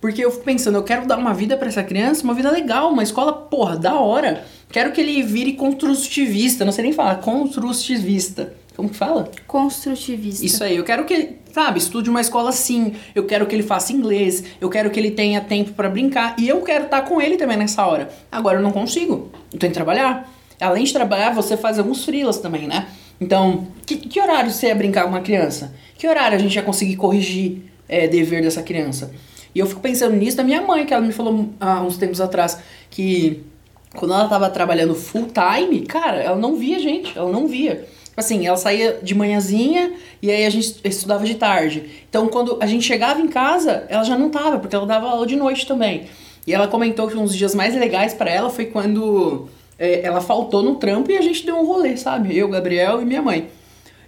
[0.00, 2.90] Porque eu fico pensando, eu quero dar uma vida para essa criança, uma vida legal,
[2.90, 4.44] uma escola, porra, da hora.
[4.68, 8.52] Quero que ele vire construtivista, não sei nem falar, construtivista.
[8.74, 9.30] Como que fala?
[9.46, 10.44] Construtivista.
[10.44, 13.62] Isso aí, eu quero que ele, sabe, estude uma escola assim, eu quero que ele
[13.62, 17.20] faça inglês, eu quero que ele tenha tempo para brincar e eu quero estar com
[17.20, 18.08] ele também nessa hora.
[18.30, 20.28] Agora eu não consigo, eu tenho que trabalhar.
[20.62, 22.86] Além de trabalhar, você faz alguns frilas também, né?
[23.20, 25.74] Então, que, que horário você ia brincar com uma criança?
[25.96, 29.12] Que horário a gente ia conseguir corrigir é, dever dessa criança?
[29.54, 32.20] E eu fico pensando nisso da minha mãe, que ela me falou há uns tempos
[32.20, 32.58] atrás
[32.90, 33.44] que
[33.94, 37.86] quando ela tava trabalhando full time, cara, ela não via gente, ela não via.
[38.16, 42.04] Assim, ela saía de manhãzinha e aí a gente estudava de tarde.
[42.08, 45.26] Então, quando a gente chegava em casa, ela já não tava, porque ela dava aula
[45.26, 46.06] de noite também.
[46.46, 49.48] E ela comentou que um dos dias mais legais para ela foi quando
[49.82, 52.38] é, ela faltou no trampo e a gente deu um rolê, sabe?
[52.38, 53.48] Eu, Gabriel e minha mãe.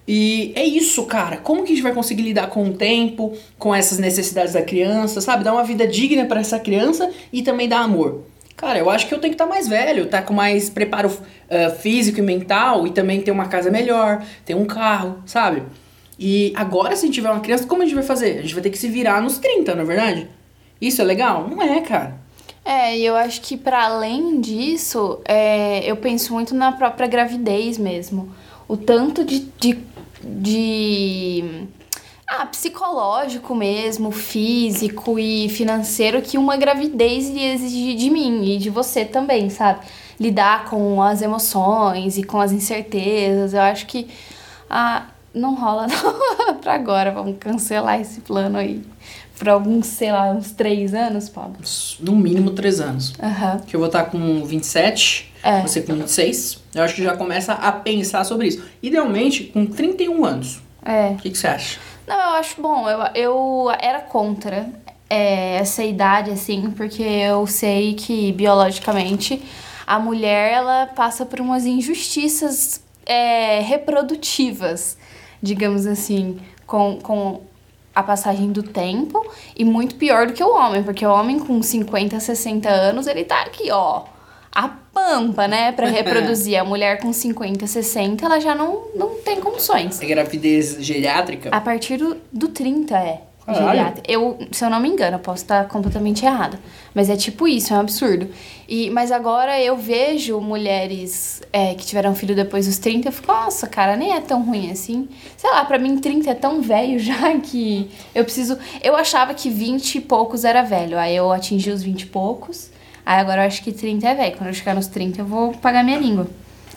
[0.07, 1.39] E é isso, cara.
[1.39, 5.21] Como que a gente vai conseguir lidar com o tempo, com essas necessidades da criança,
[5.21, 5.43] sabe?
[5.43, 8.23] Dar uma vida digna para essa criança e também dar amor.
[8.57, 10.71] Cara, eu acho que eu tenho que estar tá mais velho, estar tá com mais
[10.71, 15.65] preparo uh, físico e mental e também ter uma casa melhor, ter um carro, sabe?
[16.17, 18.39] E agora, se a gente tiver uma criança, como a gente vai fazer?
[18.39, 20.29] A gente vai ter que se virar nos 30, não é verdade?
[20.81, 21.49] Isso é legal?
[21.49, 22.23] Não é, cara.
[22.65, 27.77] É, e eu acho que para além disso, é, eu penso muito na própria gravidez
[27.77, 28.35] mesmo.
[28.67, 29.79] O tanto de, de,
[30.23, 31.67] de
[32.27, 38.71] ah, psicológico mesmo, físico e financeiro que uma gravidez iria exigir de mim e de
[38.71, 39.81] você também, sabe?
[40.19, 43.53] Lidar com as emoções e com as incertezas.
[43.53, 44.09] Eu acho que
[44.71, 45.87] ah, não rola
[46.47, 46.55] não.
[46.57, 47.11] pra agora.
[47.11, 48.83] Vamos cancelar esse plano aí.
[49.39, 51.57] Por alguns, sei lá, uns três anos, Pablo?
[52.01, 53.13] No mínimo três anos.
[53.21, 53.61] Aham.
[53.67, 55.61] Que eu vou estar com 27, É.
[55.63, 56.63] você com 26.
[56.75, 58.63] Eu acho que já começa a pensar sobre isso.
[58.83, 60.61] Idealmente, com 31 anos.
[60.85, 61.09] É.
[61.11, 61.79] O que, que você acha?
[62.07, 62.89] Não, eu acho bom.
[62.89, 64.69] Eu, eu era contra
[65.11, 69.43] é, essa idade, assim, porque eu sei que biologicamente
[69.87, 74.97] a mulher ela passa por umas injustiças é, reprodutivas,
[75.43, 77.41] digamos assim, com, com
[77.95, 79.25] a passagem do tempo
[79.57, 83.25] e muito pior do que o homem, porque o homem com 50, 60 anos, ele
[83.25, 84.03] tá aqui, ó,
[84.53, 86.59] a pampa, né, pra reproduzir.
[86.59, 90.01] A mulher com 50, 60, ela já não, não tem condições.
[90.01, 91.51] É gravidez geriátrica?
[91.53, 93.21] A partir do, do 30 é.
[93.53, 94.03] Geriatra.
[94.09, 96.59] Eu, se eu não me engano, eu posso estar completamente errada.
[96.95, 98.29] Mas é tipo isso, é um absurdo.
[98.67, 103.13] E, mas agora eu vejo mulheres é, que tiveram filho depois dos 30 e eu
[103.13, 105.09] fico, nossa, cara, nem é tão ruim assim.
[105.37, 108.57] Sei lá, pra mim 30 é tão velho já que eu preciso.
[108.83, 110.99] Eu achava que 20 e poucos era velho.
[110.99, 112.71] Aí eu atingi os 20 e poucos.
[113.05, 114.37] Aí agora eu acho que 30 é velho.
[114.37, 116.27] Quando eu chegar nos 30, eu vou pagar minha língua.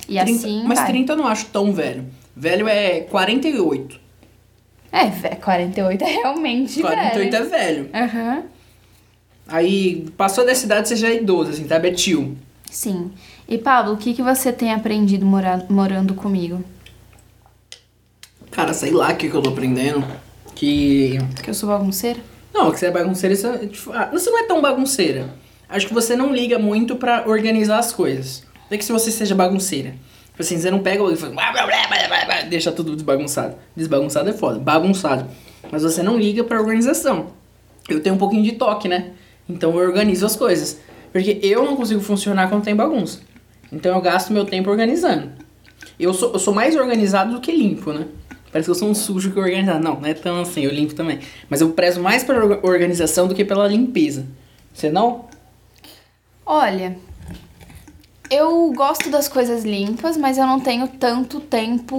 [0.10, 0.63] E 30 assim.
[0.65, 0.88] mas vai.
[0.88, 2.06] 30 eu não acho tão velho.
[2.36, 4.07] Velho é 48.
[4.91, 7.36] É, vé- 48 é realmente 48 velho.
[7.36, 7.89] é velho.
[7.93, 8.43] Aham.
[9.47, 11.76] Aí, passou dessa idade, você já é idoso, assim, tá?
[11.76, 12.38] É tio.
[12.69, 13.12] Sim.
[13.47, 16.63] E Pablo, o que, que você tem aprendido mora- morando comigo?
[18.52, 20.06] Cara, sei lá o que, que eu tô aprendendo.
[20.56, 21.17] Que.
[21.43, 22.19] Que eu sou bagunceira?
[22.54, 23.58] Não, que você é bagunceira, isso é...
[23.67, 25.30] tipo, ah, Você não é tão bagunceira.
[25.69, 28.43] acho que você não liga muito pra organizar as coisas.
[28.69, 29.93] Não é que se você seja bagunceira.
[30.38, 31.15] Tipo assim, você não pega o e
[32.47, 33.56] deixa tudo desbagunçado.
[33.76, 35.28] Desbagunçado é foda, bagunçado.
[35.71, 37.32] Mas você não liga pra organização.
[37.89, 39.13] Eu tenho um pouquinho de toque, né?
[39.50, 40.80] Então eu organizo as coisas.
[41.12, 43.19] Porque eu não consigo funcionar quando tem bagunça.
[43.71, 45.32] Então eu gasto meu tempo organizando.
[46.00, 48.06] Eu sou, eu sou mais organizado do que limpo, né?
[48.52, 49.84] Parece que eu sou um sujo que organizado.
[49.84, 51.17] Não, não é tão assim, eu limpo também.
[51.50, 54.23] Mas eu prezo mais pela orga- organização do que pela limpeza.
[54.71, 55.26] Você não?
[56.45, 56.95] Olha,
[58.30, 61.96] eu gosto das coisas limpas, mas eu não tenho tanto tempo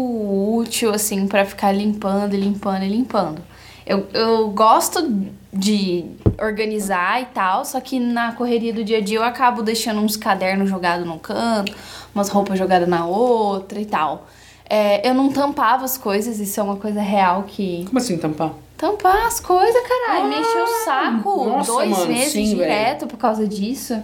[0.56, 3.42] útil assim pra ficar limpando, e limpando e limpando.
[3.86, 5.10] Eu, eu gosto
[5.52, 6.04] de
[6.38, 10.16] organizar e tal, só que na correria do dia a dia eu acabo deixando uns
[10.16, 11.74] cadernos jogados num canto,
[12.14, 14.26] umas roupas jogadas na outra e tal.
[14.68, 17.84] É, eu não tampava as coisas, isso é uma coisa real que.
[17.86, 18.52] Como assim tampar?
[18.76, 20.28] Tampar as coisas, caralho.
[20.28, 24.00] me encheu o saco nossa, dois mano, meses sim, direto por causa disso.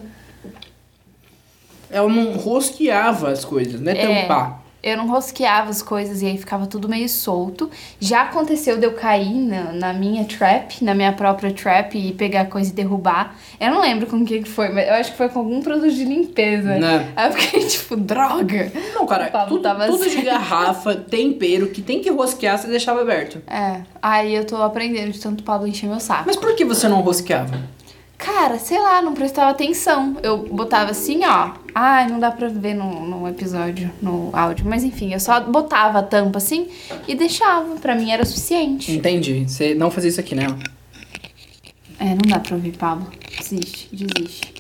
[1.95, 4.23] Ela não rosqueava as coisas, não é, É.
[4.23, 4.65] tampar.
[4.83, 7.71] Eu não rosqueava as coisas e aí ficava tudo meio solto.
[7.99, 12.45] Já aconteceu de eu cair na, na minha trap, na minha própria trap e pegar
[12.51, 13.35] coisa e derrubar.
[13.59, 15.91] Eu não lembro com o que foi, mas eu acho que foi com algum produto
[15.91, 16.77] de limpeza.
[16.77, 17.09] Né?
[17.17, 18.71] Aí eu fiquei tipo, droga.
[18.95, 23.41] Não, cara, tudo, tava tudo de garrafa, tempero, que tem que rosquear, você deixava aberto.
[23.47, 26.25] É, aí eu tô aprendendo de tanto Pablo encher meu saco.
[26.27, 27.59] Mas por que você não rosqueava?
[28.25, 30.17] Cara, sei lá, não prestava atenção.
[30.23, 31.51] Eu botava assim, ó.
[31.75, 34.65] Ai, não dá pra ver no, no episódio, no áudio.
[34.67, 36.69] Mas enfim, eu só botava a tampa assim
[37.07, 37.75] e deixava.
[37.77, 38.93] Pra mim era suficiente.
[38.93, 39.45] Entendi.
[39.47, 40.47] Você não fazia isso aqui, né?
[41.99, 43.07] É, não dá pra ouvir, Pablo.
[43.39, 44.55] Desiste, desiste.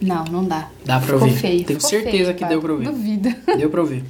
[0.00, 0.68] Não, não dá.
[0.84, 1.38] Dá pra Ficou ouvir.
[1.38, 1.64] feio.
[1.64, 2.48] Tenho ficou certeza feio, que Pablo.
[2.48, 2.84] deu pra ouvir.
[2.86, 3.34] Duvido.
[3.56, 4.04] Deu pra ouvir.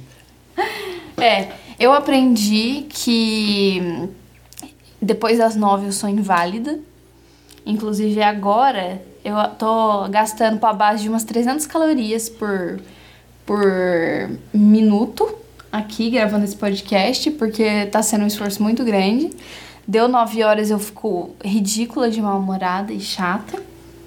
[1.17, 4.09] É, eu aprendi que
[5.01, 6.79] depois das nove eu sou inválida.
[7.65, 12.79] Inclusive agora eu tô gastando pra base de umas 300 calorias por,
[13.45, 15.27] por minuto
[15.71, 19.29] aqui gravando esse podcast, porque tá sendo um esforço muito grande.
[19.87, 23.61] Deu nove horas eu fico ridícula de mal-humorada e chata,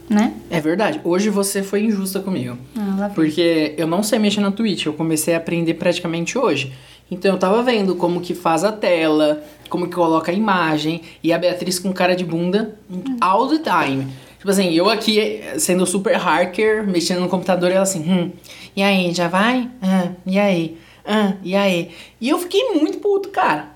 [0.09, 0.35] né?
[0.51, 1.01] É verdade.
[1.03, 2.59] Hoje você foi injusta comigo.
[2.77, 3.11] Ah.
[3.15, 6.73] Porque eu não sei mexer na Twitch, eu comecei a aprender praticamente hoje.
[7.11, 11.33] Então eu tava vendo como que faz a tela, como que coloca a imagem, e
[11.33, 12.79] a Beatriz com cara de bunda
[13.21, 14.09] all the time.
[14.39, 18.31] Tipo assim, eu aqui sendo super hacker, mexendo no computador, ela assim, hum,
[18.77, 19.71] e aí, já vai?
[19.81, 20.79] Ah, e aí?
[21.05, 21.93] Ah, e aí?
[22.21, 23.69] E eu fiquei muito puto, cara.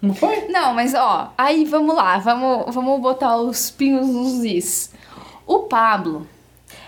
[0.00, 0.46] Não foi?
[0.48, 4.92] Não, mas ó, aí vamos lá, vamos, vamos botar os pingos nos is.
[5.46, 6.26] O Pablo,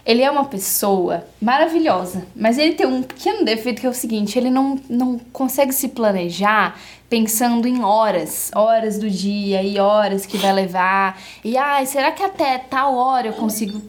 [0.08, 4.38] ele é uma pessoa maravilhosa, mas ele tem um pequeno defeito que é o seguinte,
[4.38, 10.38] ele não, não consegue se planejar pensando em horas, horas do dia e horas que
[10.38, 11.20] vai levar.
[11.44, 13.82] E ai, será que até tal hora eu consigo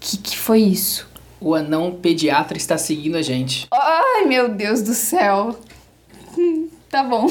[0.00, 1.08] que que foi isso?
[1.40, 3.68] O anão pediatra está seguindo a gente.
[3.70, 5.56] Ai, meu Deus do céu.
[6.36, 7.26] Hum, tá bom.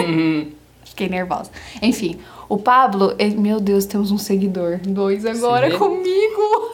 [0.00, 0.50] Uhum.
[0.84, 1.50] Fiquei nervosa.
[1.80, 4.78] Enfim, o Pablo, ele- meu Deus, temos um seguidor.
[4.82, 6.69] Dois agora comigo.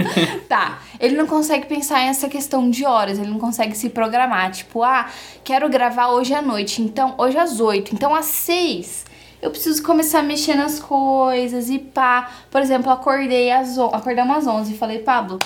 [0.48, 0.78] tá.
[1.00, 4.50] Ele não consegue pensar nessa questão de horas, ele não consegue se programar.
[4.50, 5.08] Tipo, ah,
[5.44, 9.04] quero gravar hoje à noite, então, hoje às oito, então às seis.
[9.40, 12.30] Eu preciso começar a mexer nas coisas e pá.
[12.50, 15.38] Por exemplo, acordei às on- acordamos às 11 e falei, Pablo,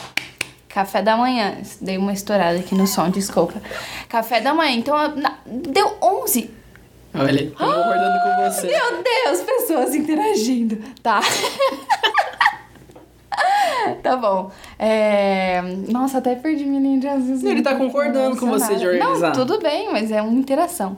[0.68, 1.54] Café da manhã.
[1.80, 3.54] Dei uma estourada aqui no som, desculpa.
[4.06, 4.76] Café da manhã.
[4.76, 5.14] Então, eu-
[5.46, 6.50] deu 11.
[7.14, 8.66] Olha, tô concordando com você.
[8.66, 10.76] Meu Deus, pessoas interagindo.
[11.02, 11.20] Tá.
[14.02, 14.50] tá bom.
[14.78, 15.62] É...
[15.88, 17.50] Nossa, até perdi minha linha de raciocínio.
[17.50, 19.28] Ele tá concordando com você de organizar.
[19.28, 20.96] Não, tudo bem, mas é uma interação.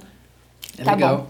[0.78, 1.16] É tá legal.
[1.18, 1.26] bom.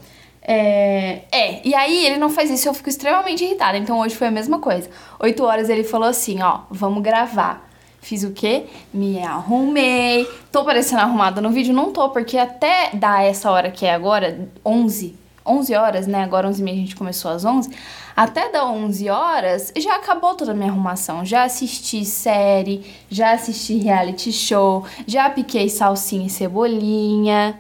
[0.51, 3.77] É, é, e aí ele não faz isso eu fico extremamente irritada.
[3.77, 4.89] Então hoje foi a mesma coisa.
[5.21, 7.69] Oito horas ele falou assim: ó, vamos gravar.
[8.01, 8.65] Fiz o quê?
[8.95, 10.27] Me arrumei.
[10.51, 11.75] Tô parecendo arrumada no vídeo?
[11.75, 16.23] Não tô, porque até dar essa hora que é agora, 11, 11 horas, né?
[16.23, 17.71] Agora 11 e meia a gente começou às 11.
[18.19, 21.25] Até dar 11 horas, já acabou toda a minha arrumação.
[21.25, 27.57] Já assisti série, já assisti reality show, já piquei salsinha e cebolinha.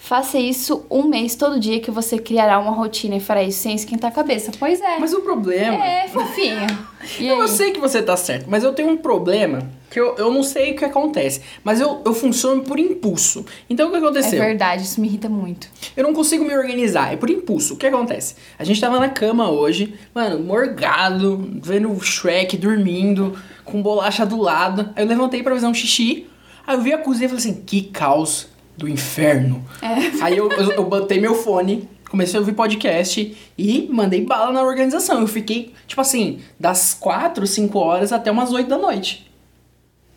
[0.00, 3.74] Faça isso um mês todo dia que você criará uma rotina e fará isso sem
[3.74, 4.52] esquentar a cabeça.
[4.58, 4.96] Pois é.
[4.98, 5.84] Mas o problema.
[5.84, 6.66] É, fofinho.
[7.20, 7.48] E Eu aí?
[7.48, 10.72] sei que você tá certo, mas eu tenho um problema que eu, eu não sei
[10.72, 11.40] o que acontece.
[11.64, 13.46] Mas eu, eu funciono por impulso.
[13.70, 14.38] Então o que É aconteceu?
[14.38, 15.68] verdade, isso me irrita muito.
[15.96, 17.74] Eu não consigo me organizar, é por impulso.
[17.74, 18.34] O que acontece?
[18.58, 24.36] A gente tava na cama hoje, mano, morgado, vendo o Shrek dormindo, com bolacha do
[24.40, 24.90] lado.
[24.94, 26.26] Aí eu levantei pra fazer um xixi.
[26.66, 29.64] Aí eu vi a cozinha e falei assim: que caos do inferno.
[29.82, 30.22] É.
[30.22, 34.62] Aí eu, eu, eu botei meu fone, comecei a ouvir podcast e mandei bala na
[34.62, 35.20] organização.
[35.20, 39.30] Eu fiquei, tipo assim, das 4, 5 horas até umas 8 da noite.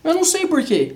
[0.03, 0.95] Eu não sei porquê.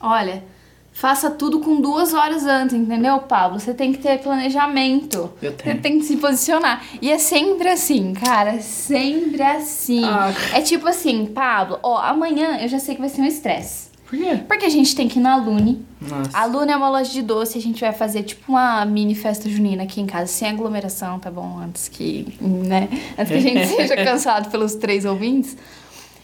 [0.00, 0.44] Olha,
[0.92, 3.58] faça tudo com duas horas antes, entendeu, Pablo?
[3.58, 5.32] Você tem que ter planejamento.
[5.42, 5.74] Eu tenho.
[5.74, 6.84] Você tem que se posicionar.
[7.00, 8.60] E é sempre assim, cara.
[8.60, 10.04] Sempre assim.
[10.04, 10.32] Ah.
[10.52, 13.91] É tipo assim, Pablo, ó, amanhã eu já sei que vai ser um estresse.
[14.12, 14.40] Por quê?
[14.46, 15.82] Porque a gente tem que ir na Lune.
[15.98, 16.36] Nossa.
[16.36, 19.48] A Lune é uma loja de doce, a gente vai fazer tipo uma mini festa
[19.48, 21.58] junina aqui em casa, sem aglomeração, tá bom?
[21.58, 22.90] Antes que, né?
[23.18, 25.56] Antes que a gente seja cansado pelos três ouvintes.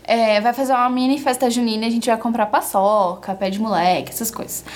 [0.05, 4.11] É, vai fazer uma mini festa junina, a gente vai comprar paçoca, pé de moleque,
[4.11, 4.67] essas coisas.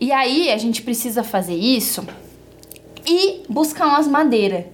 [0.00, 2.06] E aí a gente precisa fazer isso
[3.04, 4.64] e buscar umas madeiras.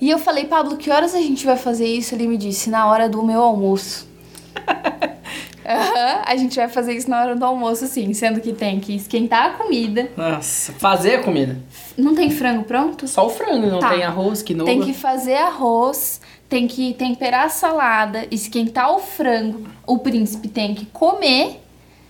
[0.00, 2.14] E eu falei, Pablo, que horas a gente vai fazer isso?
[2.14, 4.08] Ele me disse, na hora do meu almoço.
[5.64, 8.12] Aham, a gente vai fazer isso na hora do almoço, sim.
[8.14, 10.08] Sendo que tem que esquentar a comida.
[10.16, 11.58] Nossa, fazer a comida.
[11.96, 13.06] Não tem frango pronto?
[13.06, 13.90] Só o frango, não Tá.
[13.90, 14.66] tem arroz, quinoa.
[14.66, 19.62] Tem que fazer arroz, tem que temperar a salada, esquentar o frango.
[19.86, 21.60] O príncipe tem que comer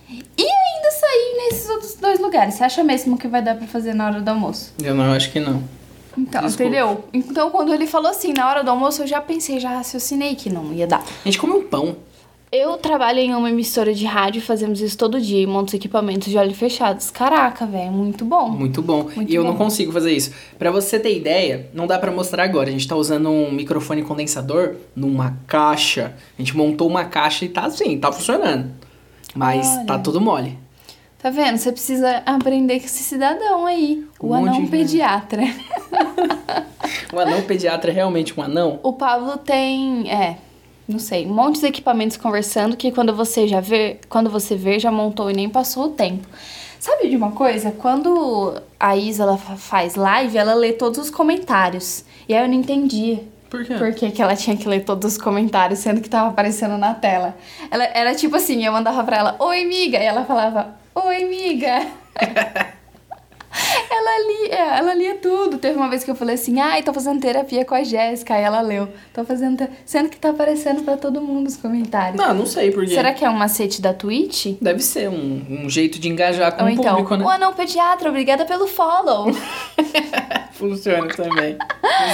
[0.09, 2.55] e ainda sair nesses outros dois lugares.
[2.55, 4.73] Você acha mesmo que vai dar pra fazer na hora do almoço?
[4.83, 5.63] Eu não, acho que não.
[6.17, 6.65] Então, Desculpa.
[6.65, 7.05] entendeu?
[7.13, 10.51] Então, quando ele falou assim, na hora do almoço, eu já pensei, já raciocinei que
[10.51, 10.99] não ia dar.
[11.01, 11.97] A gente come um pão.
[12.55, 16.29] Eu trabalho em uma emissora de rádio, fazemos isso todo dia e monto os equipamentos
[16.29, 17.11] de olhos fechados.
[17.11, 18.51] Caraca, velho, muito bom.
[18.51, 19.05] Muito bom.
[19.17, 19.49] Muito e eu bom.
[19.53, 20.33] não consigo fazer isso.
[20.59, 22.69] Pra você ter ideia, não dá pra mostrar agora.
[22.69, 26.15] A gente tá usando um microfone condensador numa caixa.
[26.39, 28.71] A gente montou uma caixa e tá assim, tá funcionando.
[29.35, 29.87] Mas Olha.
[29.87, 30.59] tá tudo mole.
[31.23, 31.57] Tá vendo?
[31.57, 35.43] Você precisa aprender com esse cidadão aí, o Um monte anão de- pediatra.
[37.13, 38.81] O anão pediatra é realmente um anão?
[38.83, 40.37] O Pablo tem, é,
[40.89, 44.79] não sei, um monte de equipamentos conversando que quando você já vê, quando você vê,
[44.79, 46.27] já montou e nem passou o tempo.
[46.79, 47.71] Sabe de uma coisa?
[47.71, 52.05] Quando a Isa ela fa- faz live, ela lê todos os comentários.
[52.29, 53.23] E aí eu não entendia.
[53.49, 53.75] Por quê?
[53.75, 56.93] Por que, que ela tinha que ler todos os comentários, sendo que tava aparecendo na
[56.95, 57.37] tela?
[57.71, 61.87] Ela era tipo assim, eu mandava pra ela, oi, miga, e ela falava, oi, miga.
[63.91, 65.59] ela, lia, ela lia tudo.
[65.59, 68.43] Teve uma vez que eu falei assim, ai, tô fazendo terapia com a Jéssica, aí
[68.43, 68.89] ela leu.
[69.13, 72.17] Tô fazendo, te- sendo que tá aparecendo pra todo mundo os comentários.
[72.17, 72.95] Não, não sei por quê.
[72.95, 74.55] Será que é um macete da Twitch?
[74.61, 77.25] Deve ser um, um jeito de engajar com Ou o então, público, né?
[77.25, 79.27] o anão pediatra, obrigada pelo follow.
[80.53, 81.57] Funciona também.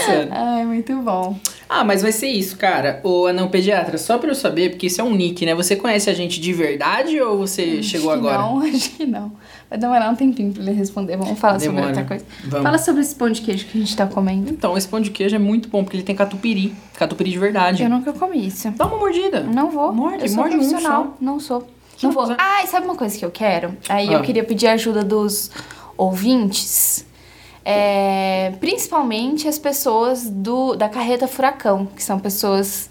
[0.07, 0.29] Funciona.
[0.33, 1.37] ai, muito bom.
[1.68, 3.01] Ah, mas vai ser isso, cara.
[3.05, 5.55] O anão pediatra, só pra eu saber, porque isso é um nick, né?
[5.55, 8.42] Você conhece a gente de verdade ou você chegou Acho que agora?
[8.42, 9.33] Não, acho que não.
[9.70, 11.16] Vai demorar um tempinho pra ele responder.
[11.16, 11.88] Vamos falar sobre Demora.
[11.88, 12.24] outra coisa.
[12.44, 12.62] Vamos.
[12.64, 14.50] Fala sobre esse pão de queijo que a gente tá comendo.
[14.50, 16.74] Então, esse pão de queijo é muito bom, porque ele tem catupiry.
[16.94, 17.83] Catupiry de verdade.
[17.83, 18.70] Eu nunca comi isso.
[18.70, 19.40] Dá uma mordida.
[19.42, 19.92] Não vou.
[19.92, 21.04] Morde, eu sou morde um profissional.
[21.04, 21.14] só.
[21.20, 21.59] Não sou.
[21.61, 21.68] Não
[22.04, 22.22] não vou.
[22.22, 22.40] consegue?
[22.42, 23.76] Ai, sabe uma coisa que eu quero?
[23.88, 24.22] Aí eu Ah.
[24.22, 25.50] queria pedir a ajuda dos
[25.96, 27.04] ouvintes.
[27.64, 32.88] É, principalmente as pessoas do, da carreta Furacão, que são pessoas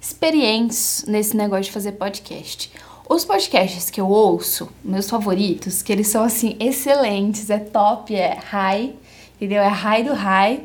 [0.00, 2.70] experientes nesse negócio de fazer podcast.
[3.08, 8.36] Os podcasts que eu ouço, meus favoritos, que eles são assim excelentes, é top, é
[8.50, 8.94] high,
[9.36, 9.62] entendeu?
[9.62, 10.62] É high do high,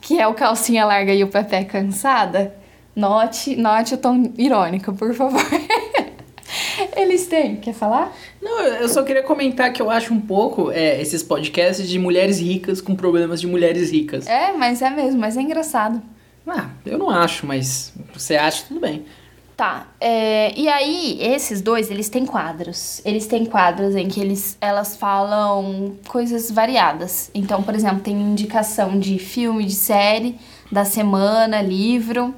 [0.00, 2.54] que é o calcinha larga e o Pepe cansada.
[2.94, 5.42] Note, note o tom irônico, por favor.
[6.96, 8.16] Eles têm, quer falar?
[8.40, 12.38] Não, eu só queria comentar que eu acho um pouco é, esses podcasts de mulheres
[12.38, 14.28] ricas com problemas de mulheres ricas.
[14.28, 16.00] É, mas é mesmo, mas é engraçado.
[16.46, 19.04] Ah, eu não acho, mas você acha, tudo bem.
[19.56, 23.00] Tá, é, e aí esses dois, eles têm quadros.
[23.06, 27.30] Eles têm quadros em que eles, elas falam coisas variadas.
[27.34, 30.38] Então, por exemplo, tem indicação de filme, de série,
[30.70, 32.34] da semana, livro.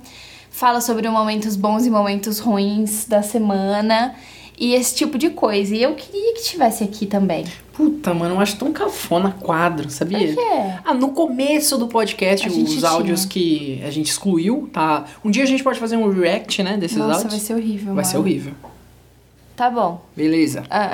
[0.48, 4.14] Fala sobre momentos bons e momentos ruins da semana.
[4.58, 5.74] E esse tipo de coisa.
[5.74, 7.44] E eu queria que tivesse aqui também.
[7.72, 10.18] Puta, mano, eu acho tão cafona quadro, sabia?
[10.18, 10.80] Por quê?
[10.84, 13.30] Ah, no começo do podcast, os áudios tinha.
[13.30, 15.04] que a gente excluiu, tá?
[15.24, 17.32] Um dia a gente pode fazer um react, né, desses Nossa, áudios.
[17.34, 17.94] vai ser horrível.
[17.94, 18.24] Vai ser mano.
[18.28, 18.52] horrível.
[19.54, 20.04] Tá bom.
[20.16, 20.64] Beleza.
[20.68, 20.90] Ah.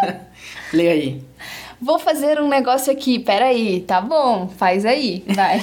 [0.72, 1.22] Lê aí.
[1.80, 5.60] Vou fazer um negócio aqui, peraí, tá bom, faz aí, vai.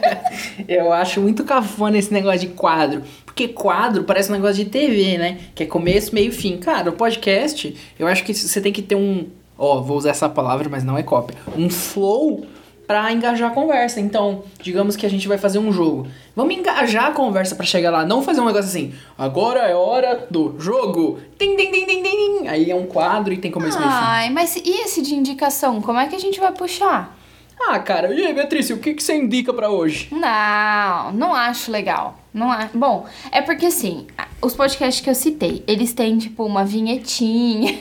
[0.66, 3.02] Eu acho muito cafona esse negócio de quadro.
[3.24, 5.38] Porque quadro parece um negócio de TV, né?
[5.54, 6.58] Que é começo, meio fim.
[6.58, 9.26] Cara, o podcast, eu acho que você tem que ter um.
[9.56, 11.36] Ó, vou usar essa palavra, mas não é cópia.
[11.56, 12.44] Um flow
[12.92, 14.00] pra engajar a conversa.
[14.00, 16.06] Então, digamos que a gente vai fazer um jogo.
[16.36, 18.04] Vamos engajar a conversa pra chegar lá.
[18.04, 18.92] Não fazer um negócio assim.
[19.16, 21.18] Agora é hora do jogo.
[21.38, 22.48] Tim, tim, tim, tim, tim.
[22.48, 23.96] Aí é um quadro e tem começo, meio fim.
[23.98, 27.16] Ai, mas e esse de indicação, como é que a gente vai puxar?
[27.58, 30.08] Ah, cara, e aí, Beatriz, o que, que você indica pra hoje?
[30.12, 32.18] Não, não acho legal.
[32.34, 32.50] Não.
[32.74, 34.06] Bom, é porque assim,
[34.42, 37.72] os podcasts que eu citei, eles têm tipo uma vinhetinha.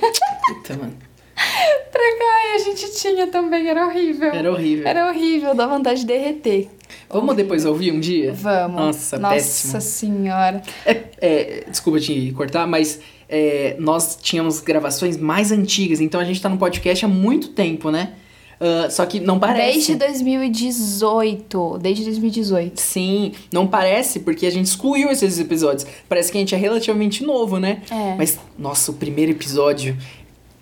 [0.47, 1.10] Puta, mano.
[1.91, 4.31] Pra cá e a gente tinha também, era horrível.
[4.31, 4.87] Era horrível.
[4.87, 6.69] Era horrível, dá vontade de derreter.
[7.09, 8.33] Vamos depois ouvir um dia?
[8.33, 8.75] Vamos.
[8.75, 9.81] Nossa, Nossa péssimo.
[9.81, 10.61] senhora.
[10.85, 16.41] É, é, desculpa te cortar, mas é, nós tínhamos gravações mais antigas, então a gente
[16.41, 18.13] tá no podcast há muito tempo, né?
[18.61, 19.95] Ah, só que não parece.
[19.95, 21.79] Desde 2018.
[21.81, 22.79] Desde 2018.
[22.79, 25.87] Sim, não parece, porque a gente excluiu esses episódios.
[26.07, 27.81] Parece que a gente é relativamente novo, né?
[27.89, 28.15] É.
[28.15, 29.97] Mas, nossa, o primeiro episódio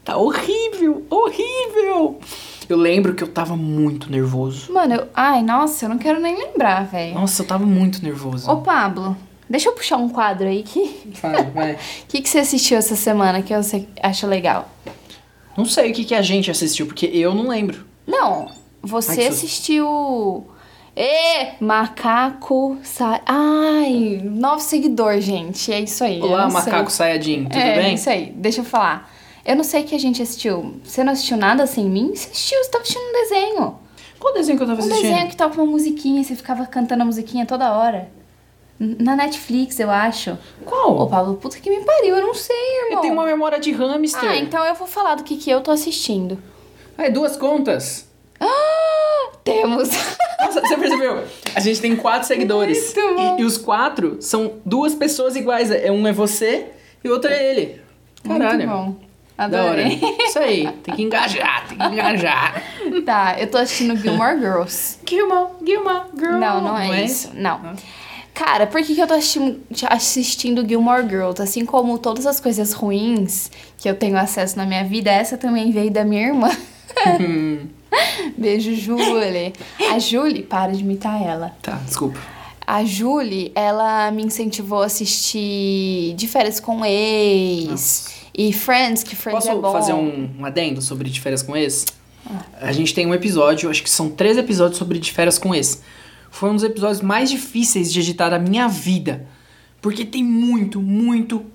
[0.09, 2.19] tá horrível, horrível.
[2.67, 4.71] Eu lembro que eu tava muito nervoso.
[4.73, 5.07] Mano, eu...
[5.13, 7.13] ai, nossa, eu não quero nem lembrar, velho.
[7.13, 8.49] Nossa, eu tava muito nervoso.
[8.49, 9.15] Ô, Pablo,
[9.47, 11.13] deixa eu puxar um quadro aí que.
[11.21, 11.73] Vai, vai.
[11.73, 14.69] O que, que você assistiu essa semana que você acha legal?
[15.57, 17.85] Não sei o que, que a gente assistiu, porque eu não lembro.
[18.07, 19.45] Não, Ai, você que susto.
[19.45, 20.47] assistiu.
[20.95, 22.77] Ê, macaco.
[22.83, 23.21] Sa...
[23.25, 25.71] Ai, novo seguidor, gente.
[25.71, 26.21] É isso aí.
[26.21, 26.59] Olá, sei.
[26.59, 27.95] macaco Sayajin, tudo é, bem?
[27.95, 28.33] isso aí.
[28.35, 29.18] Deixa eu falar.
[29.45, 30.75] Eu não sei o que a gente assistiu.
[30.83, 32.13] Você não assistiu nada sem mim?
[32.15, 33.79] Você assistiu, você tava assistindo um desenho.
[34.19, 35.09] Qual desenho que eu tava Um assistindo?
[35.09, 38.09] desenho que tava com uma musiquinha você ficava cantando a musiquinha toda hora.
[38.79, 40.31] Na Netflix, eu acho.
[40.61, 41.07] Ô, Qual?
[41.09, 42.91] Pablo, puta que me pariu, eu não sei, irmão.
[42.93, 44.29] Eu tenho uma memória de hamster.
[44.29, 46.41] Ah, então eu vou falar do que, que eu tô assistindo.
[46.97, 48.07] Ah, é duas contas.
[48.39, 49.89] Ah, temos.
[50.39, 51.23] Nossa, você percebeu?
[51.53, 52.93] A gente tem quatro seguidores.
[52.95, 55.69] E, e os quatro são duas pessoas iguais.
[55.71, 56.67] É Um é você
[57.03, 57.81] e o outro é ele.
[58.25, 58.69] Caralho.
[58.69, 59.08] Muito bom.
[59.39, 60.01] Adorei.
[60.19, 60.69] Isso aí.
[60.83, 62.61] Tem que engajar, tem que engajar.
[63.05, 64.97] tá, eu tô assistindo Gilmore Girls.
[65.07, 66.33] Gilma, Gilma, girl.
[66.33, 67.31] Não, não é isso.
[67.33, 67.73] Não.
[68.33, 71.41] Cara, por que, que eu tô assistindo, assistindo Gilmore Girls?
[71.41, 75.71] Assim como todas as coisas ruins que eu tenho acesso na minha vida, essa também
[75.71, 76.49] veio da minha irmã.
[78.37, 79.53] Beijo, Julie.
[79.89, 81.55] A Julie, para de imitar ela.
[81.61, 82.19] Tá, desculpa.
[82.67, 89.43] A Julie, ela me incentivou a assistir De Férias com Ex e Friends, que Friends
[89.43, 89.69] Posso é bom.
[89.73, 91.85] fazer um, um adendo sobre de férias com ex?
[92.61, 95.81] A gente tem um episódio, acho que são três episódios sobre de férias com ex.
[96.31, 99.27] Foi um dos episódios mais difíceis de editar da minha vida.
[99.81, 101.45] Porque tem muito, muito.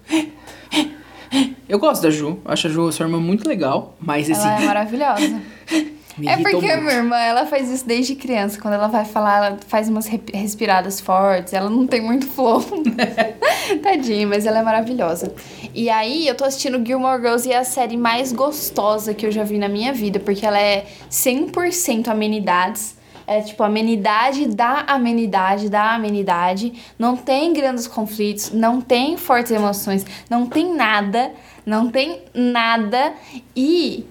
[1.67, 4.43] Eu gosto da Ju, acho a Ju sua irmã muito legal, mas esse.
[4.43, 5.43] Ela é maravilhosa.
[6.19, 6.83] me É porque a muito.
[6.83, 8.61] minha irmã, ela faz isso desde criança.
[8.61, 11.53] Quando ela vai falar, ela faz umas re- respiradas fortes.
[11.53, 12.63] Ela não tem muito flow.
[13.83, 15.35] Tadinha, mas ela é maravilhosa.
[15.75, 19.33] E aí, eu tô assistindo Gilmore Girls e é a série mais gostosa que eu
[19.33, 20.21] já vi na minha vida.
[20.21, 22.97] Porque ela é 100% amenidades.
[23.27, 26.75] É tipo amenidade da amenidade da amenidade.
[26.99, 31.33] Não tem grandes conflitos, não tem fortes emoções, não tem nada,
[31.65, 33.15] não tem nada.
[33.57, 34.05] E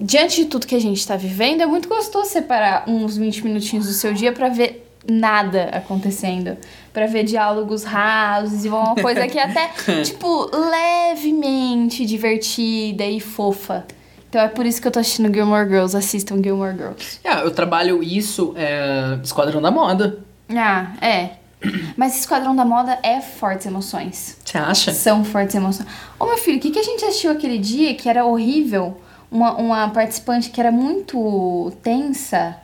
[0.00, 3.86] diante de tudo que a gente tá vivendo, é muito gostoso separar uns 20 minutinhos
[3.86, 6.56] do seu dia pra ver nada acontecendo.
[6.92, 9.70] Pra ver diálogos rasos e uma coisa que é até,
[10.02, 13.86] tipo, levemente divertida e fofa.
[14.28, 15.96] Então é por isso que eu tô assistindo Gilmore Girls.
[15.96, 17.20] Assistam Gilmore Girls.
[17.24, 19.18] Ah, eu trabalho isso, é.
[19.24, 20.18] Esquadrão da Moda.
[20.50, 21.30] Ah, é.
[21.96, 24.36] Mas Esquadrão da Moda é fortes emoções.
[24.44, 24.92] Você acha?
[24.92, 25.88] São fortes emoções.
[26.18, 29.00] Ô, meu filho, o que, que a gente assistiu aquele dia que era horrível?
[29.30, 32.56] Uma, uma participante que era muito tensa.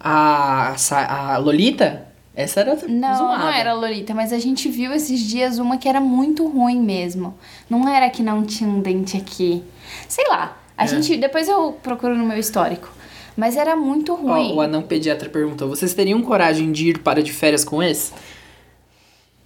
[0.00, 0.74] A,
[1.08, 2.06] a Lolita?
[2.36, 3.38] Essa era Não, zoada.
[3.44, 6.80] não era a Lolita, mas a gente viu esses dias uma que era muito ruim
[6.80, 7.38] mesmo.
[7.70, 9.62] Não era que não tinha um dente aqui.
[10.08, 10.56] Sei lá.
[10.76, 10.86] A É.
[10.88, 11.16] gente.
[11.16, 12.90] Depois eu procuro no meu histórico.
[13.36, 14.52] Mas era muito Ó, ruim.
[14.54, 18.12] o anão pediatra perguntou: vocês teriam coragem de ir para de férias com esse?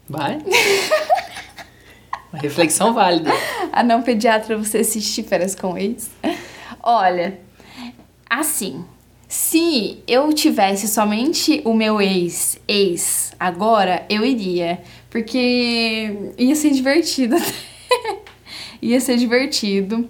[0.09, 0.39] Vai?
[2.32, 3.30] Uma reflexão válida.
[3.72, 6.11] A não pediatra, você assistir férias com ex?
[6.91, 7.39] Olha,
[8.30, 8.82] assim,
[9.28, 14.80] se eu tivesse somente o meu ex, ex, agora, eu iria.
[15.11, 17.36] Porque ia ser divertido.
[18.80, 20.09] ia ser divertido,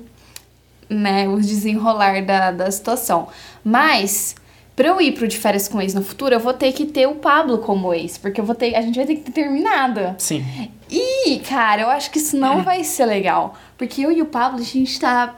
[0.89, 1.27] né?
[1.29, 3.27] O desenrolar da, da situação.
[3.65, 4.37] Mas,
[4.77, 7.09] pra eu ir pro de férias com ex no futuro, eu vou ter que ter
[7.09, 8.17] o Pablo como ex.
[8.17, 10.15] Porque eu vou ter, a gente vai ter que ter terminado.
[10.17, 10.45] Sim.
[10.89, 13.59] E, cara, eu acho que isso não vai ser legal.
[13.77, 15.35] Porque eu e o Pablo, a gente tá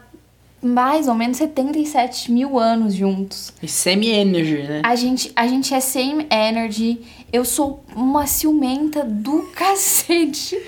[0.63, 3.53] mais ou menos 77 mil anos juntos.
[3.63, 4.83] E semi-energy, né?
[4.85, 7.01] A gente, a gente é same energy.
[7.33, 10.61] Eu sou uma ciumenta do cacete.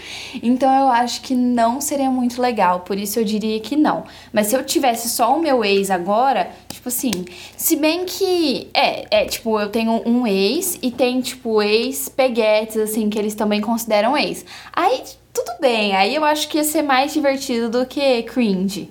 [0.42, 2.80] Então eu acho que não seria muito legal.
[2.80, 4.04] Por isso eu diria que não.
[4.32, 7.10] Mas se eu tivesse só o meu ex agora, tipo assim,
[7.56, 8.68] se bem que.
[8.72, 13.60] É, é tipo, eu tenho um ex e tem, tipo, ex-peguetes, assim, que eles também
[13.60, 14.44] consideram ex.
[14.72, 15.94] Aí tudo bem.
[15.94, 18.90] Aí eu acho que ia ser mais divertido do que cringe.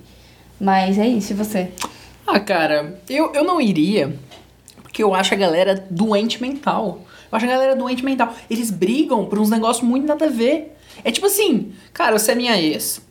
[0.62, 1.72] Mas é isso, e você?
[2.24, 4.16] Ah, cara, eu, eu não iria,
[4.80, 7.00] porque eu acho a galera doente mental.
[7.32, 8.32] Eu acho a galera doente mental.
[8.48, 10.76] Eles brigam por uns negócios muito nada a ver.
[11.02, 13.02] É tipo assim, cara, você é minha ex.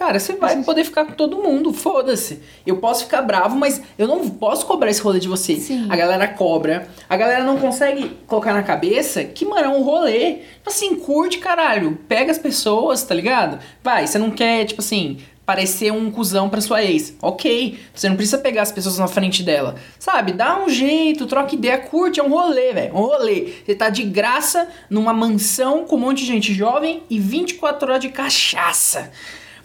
[0.00, 2.40] Cara, você vai poder ficar com todo mundo, foda-se.
[2.64, 5.56] Eu posso ficar bravo, mas eu não posso cobrar esse rolê de você.
[5.56, 5.88] Sim.
[5.90, 6.88] A galera cobra.
[7.08, 10.36] A galera não consegue colocar na cabeça que, mano, é um rolê.
[10.36, 11.98] Tipo assim, curte, caralho.
[12.08, 13.58] Pega as pessoas, tá ligado?
[13.82, 15.18] Vai, você não quer, tipo assim,
[15.50, 17.12] parecer um cuzão pra sua ex.
[17.20, 17.76] Ok.
[17.92, 19.74] Você não precisa pegar as pessoas na frente dela.
[19.98, 20.30] Sabe?
[20.30, 22.20] Dá um jeito, troca ideia, curte.
[22.20, 22.94] É um rolê, velho.
[22.94, 23.52] Um rolê.
[23.66, 28.00] Você tá de graça numa mansão com um monte de gente jovem e 24 horas
[28.00, 29.10] de cachaça.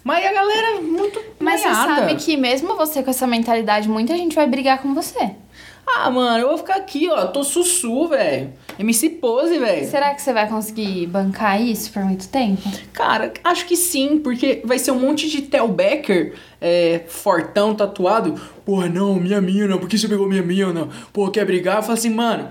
[0.02, 1.94] Mas a galera é muito Mas você noiada.
[1.94, 5.36] sabe que mesmo você com essa mentalidade, muita gente vai brigar com você.
[5.88, 7.26] Ah, mano, eu vou ficar aqui, ó.
[7.28, 8.52] Tô sussu, velho.
[8.78, 9.86] MC Pose, velho.
[9.88, 12.62] Será que você vai conseguir bancar isso por muito tempo?
[12.92, 18.34] Cara, acho que sim, porque vai ser um monte de Tel Becker é, fortão, tatuado.
[18.64, 20.88] Porra, não, minha mina, por que você pegou minha mina?
[21.12, 21.76] Pô, quer brigar?
[21.76, 22.44] Eu falo assim, mano,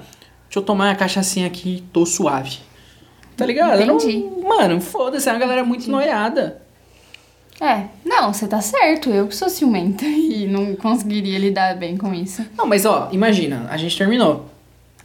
[0.46, 2.58] deixa eu tomar uma cachaçinha aqui, tô suave.
[3.38, 3.82] Tá ligado?
[3.82, 4.26] Eu não- Entendi.
[4.48, 6.62] mano, foda-se, é uma galera muito noiada.
[7.66, 9.10] É, não, você tá certo.
[9.10, 12.46] Eu que sou ciumenta e não conseguiria lidar bem com isso.
[12.58, 14.50] Não, mas ó, imagina, a gente terminou.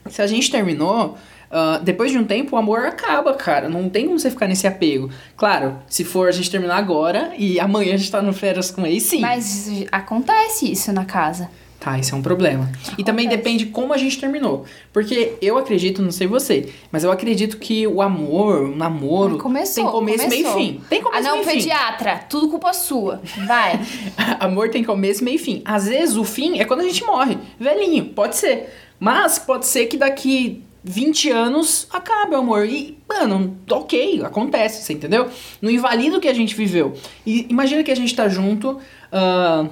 [0.08, 1.16] Se a gente terminou,
[1.50, 3.68] ah, depois de um tempo o amor acaba, cara.
[3.68, 5.10] Não tem como você ficar nesse apego.
[5.36, 8.86] Claro, se for a gente terminar agora e amanhã a gente tá no férias com
[8.86, 9.20] ele, sim.
[9.20, 11.50] Mas acontece isso na casa.
[11.80, 12.70] Tá, isso é um problema.
[12.98, 14.66] E também depende como a gente terminou.
[14.92, 19.82] Porque eu acredito, não sei você, mas eu acredito que o amor, o namoro, Começou.
[19.84, 20.28] tem começo, começou.
[20.28, 20.80] meio e fim.
[20.90, 21.56] Tem começo, Ah, não, meio e fim.
[21.58, 22.18] pediatra.
[22.28, 23.22] Tudo culpa sua.
[23.46, 23.80] Vai.
[24.38, 25.62] Amor tem começo, meio e fim.
[25.64, 27.38] Às vezes o fim é quando a gente morre.
[27.58, 28.68] Velhinho, pode ser.
[28.98, 32.66] Mas pode ser que daqui 20 anos acabe o amor.
[32.66, 35.28] E, mano, ok, acontece, você entendeu?
[35.62, 36.92] Não invalida o que a gente viveu.
[37.26, 38.78] E imagina que a gente tá junto.
[39.10, 39.66] ah,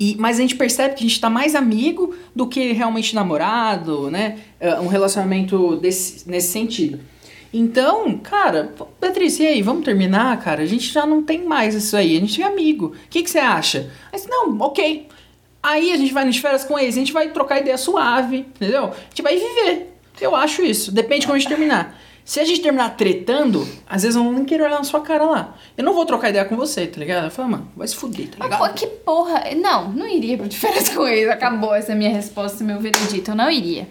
[0.00, 4.10] e, mas a gente percebe que a gente tá mais amigo do que realmente namorado,
[4.10, 4.38] né?
[4.58, 6.98] Ah, um relacionamento desse, nesse sentido.
[7.52, 10.62] Então, cara, Patrícia, e aí, vamos terminar, cara?
[10.62, 12.86] A gente já não tem mais isso aí, a gente é amigo.
[12.86, 13.90] O que, que você acha?
[14.10, 15.06] Mas, não, ok.
[15.62, 18.84] Aí a gente vai nas férias com eles, a gente vai trocar ideia suave, entendeu?
[18.84, 19.94] A gente vai viver.
[20.18, 20.90] Eu acho isso.
[20.90, 22.00] Depende de a gente terminar.
[22.30, 25.56] Se a gente terminar tretando, às vezes eu não quero olhar na sua cara lá.
[25.76, 27.24] Eu não vou trocar ideia com você, tá ligado?
[27.24, 28.68] Eu falo, mano, vai se fuder, tá Mas, ligado?
[28.68, 29.42] pô, que porra.
[29.60, 31.28] Não, não iria pra diferença com eles.
[31.28, 33.32] Acabou essa minha resposta, meu veredito.
[33.32, 33.88] Eu não iria.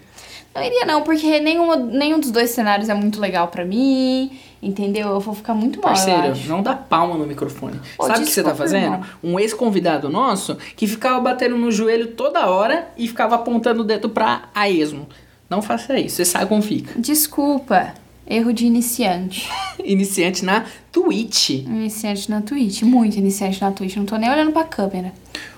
[0.54, 4.30] Não iria, não, porque nenhum, nenhum dos dois cenários é muito legal pra mim.
[4.62, 5.08] Entendeu?
[5.10, 5.88] Eu vou ficar muito mal.
[5.92, 7.78] Parceiro, não dá palma no microfone.
[7.98, 8.84] Pô, Sabe o que você tá fazendo?
[8.84, 9.02] irmão.
[9.22, 14.08] Um ex-convidado nosso que ficava batendo no joelho toda hora e ficava apontando o dedo
[14.08, 15.06] pra a esmo.
[15.50, 16.98] Não faça isso, você sabe como fica.
[16.98, 17.92] Desculpa.
[18.30, 19.50] Erro de iniciante.
[19.82, 21.50] Iniciante na Twitch.
[21.50, 22.82] Iniciante na Twitch.
[22.82, 23.96] Muito iniciante na Twitch.
[23.96, 25.12] Não tô nem olhando pra câmera.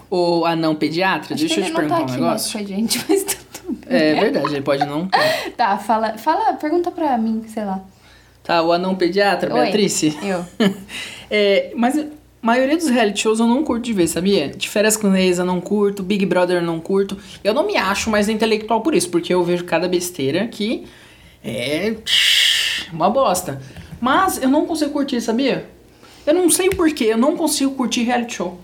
[0.08, 2.58] O anão pediatra, Acho deixa eu te não perguntar tá um negócio.
[2.58, 3.98] com a gente, mas tudo bem.
[3.98, 5.18] É verdade, ele pode não ter.
[5.54, 7.82] Tá, fala, fala, pergunta pra mim, sei lá.
[8.42, 9.60] Tá, o anão pediatra, Oi.
[9.64, 10.16] Beatrice.
[10.22, 10.44] Eu.
[11.30, 12.06] É, mas a
[12.40, 14.48] maioria dos reality shows eu não curto de ver, sabia?
[14.48, 17.18] De férias com ex eu não curto, Big Brother eu não curto.
[17.44, 20.84] Eu não me acho mais intelectual por isso, porque eu vejo cada besteira que
[21.44, 21.96] é
[22.92, 23.60] uma bosta.
[24.00, 25.68] Mas eu não consigo curtir, sabia?
[26.26, 28.58] Eu não sei porquê, eu não consigo curtir reality show.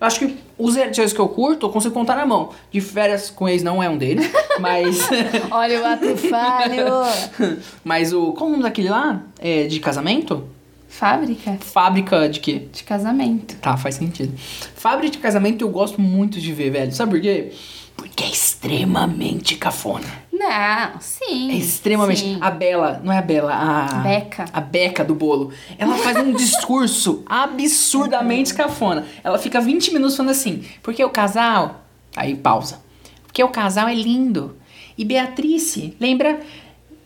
[0.00, 2.50] Eu acho que os reality shows que eu curto, eu consigo contar na mão.
[2.70, 5.08] De férias com ex não é um deles, mas...
[5.50, 7.58] Olha o ato falho.
[7.82, 8.32] mas o...
[8.32, 9.22] Qual o nome daquele lá?
[9.38, 10.48] É, de casamento?
[10.88, 12.68] Fábrica Fábrica de quê?
[12.72, 13.56] de casamento.
[13.56, 14.32] Tá, faz sentido.
[14.76, 16.92] Fábrica de casamento eu gosto muito de ver, velho.
[16.92, 17.52] Sabe por quê?
[18.04, 20.04] Porque é extremamente cafona.
[20.30, 21.50] Não, sim.
[21.50, 22.20] É extremamente.
[22.20, 22.38] sim.
[22.38, 23.86] A Bela, não é a Bela, a.
[24.00, 24.44] Beca.
[24.52, 25.54] A Beca do bolo.
[25.78, 29.06] Ela faz um discurso absurdamente cafona.
[29.24, 31.82] Ela fica 20 minutos falando assim, porque o casal.
[32.14, 32.78] Aí pausa.
[33.22, 34.54] Porque o casal é lindo.
[34.98, 36.40] E Beatrice lembra.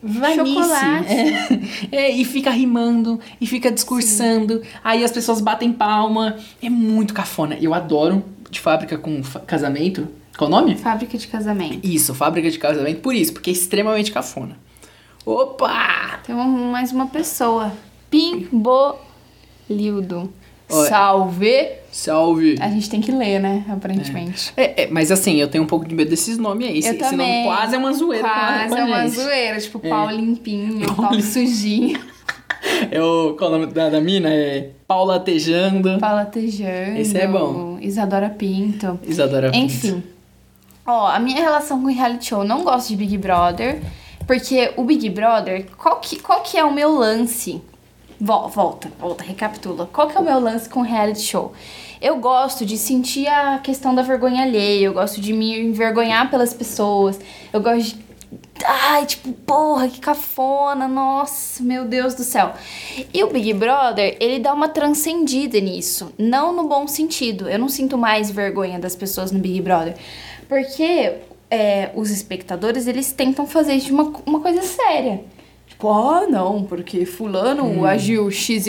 [0.02, 0.52] Vanice.
[0.52, 1.88] Chocolate.
[1.92, 4.62] É, e fica rimando, e fica discursando.
[4.82, 6.36] Aí as pessoas batem palma.
[6.60, 7.56] É muito cafona.
[7.60, 10.17] Eu adoro de fábrica com casamento.
[10.38, 10.76] Qual o nome?
[10.76, 11.80] Fábrica de casamento.
[11.86, 14.56] Isso, fábrica de casamento, por isso, porque é extremamente cafona.
[15.26, 16.20] Opa!
[16.24, 17.72] Tem um- mais uma pessoa.
[19.68, 20.32] Pimbolildo.
[20.68, 21.68] Salve!
[21.90, 22.56] Salve!
[22.60, 23.64] A gente tem que ler, né?
[23.68, 24.52] Aparentemente.
[24.56, 26.80] É, é, mas assim, eu tenho um pouco de medo desses nomes aí.
[26.84, 27.44] Eu também.
[27.44, 28.28] nome quase é uma zoeira.
[28.28, 29.58] Quase é uma zoeira.
[29.60, 31.98] Tipo, pau limpinho, pau sujinho.
[32.90, 34.28] É o, qual o nome da, da mina?
[34.30, 35.96] É Paula Tejando.
[36.00, 36.98] Paula Tejano.
[36.98, 37.78] Esse é bom.
[37.80, 38.98] Isadora Pinto.
[39.06, 39.64] Isadora Pinto.
[39.64, 40.02] Enfim.
[40.90, 43.82] Ó, a minha relação com reality show, não gosto de Big Brother,
[44.26, 47.60] porque o Big Brother, qual que, qual que é o meu lance?
[48.18, 49.88] Vol- Volta, volta, recapitula.
[49.92, 51.52] Qual que é o meu lance com reality show?
[52.00, 56.54] Eu gosto de sentir a questão da vergonha alheia, eu gosto de me envergonhar pelas
[56.54, 57.20] pessoas,
[57.52, 58.04] eu gosto de...
[58.64, 62.54] ai, tipo, porra, que cafona, nossa, meu Deus do céu.
[63.12, 67.46] E o Big Brother, ele dá uma transcendida nisso, não no bom sentido.
[67.48, 69.96] Eu não sinto mais vergonha das pessoas no Big Brother,
[70.48, 71.12] porque
[71.50, 75.20] é, os espectadores, eles tentam fazer isso de uma, uma coisa séria.
[75.66, 77.84] Tipo, ah, não, porque fulano Hum.
[77.84, 78.68] agiu XYZ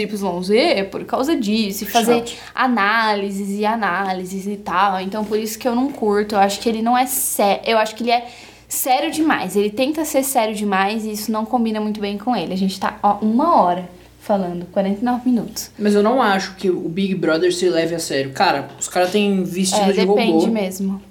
[0.91, 1.83] por causa disso.
[1.83, 2.35] E fazer Chato.
[2.53, 4.99] análises e análises e tal.
[5.01, 6.35] Então, por isso que eu não curto.
[6.35, 7.61] Eu acho que ele não é sério.
[7.65, 8.27] Eu acho que ele é
[8.67, 9.55] sério demais.
[9.55, 12.53] Ele tenta ser sério demais e isso não combina muito bem com ele.
[12.53, 15.71] A gente tá, ó, uma hora falando, 49 minutos.
[15.79, 18.31] Mas eu não acho que o Big Brother se leve a sério.
[18.33, 20.47] Cara, os caras têm vestido É, de depende robô.
[20.47, 21.01] mesmo.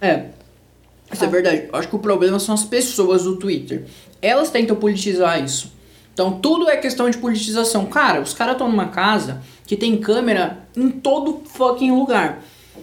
[0.00, 0.26] É.
[1.12, 1.30] Isso é Ah.
[1.30, 1.68] verdade.
[1.72, 3.84] Eu acho que o problema são as pessoas do Twitter.
[4.20, 5.72] Elas tentam politizar isso.
[6.12, 7.86] Então tudo é questão de politização.
[7.86, 12.42] Cara, os caras estão numa casa que tem câmera em todo fucking lugar.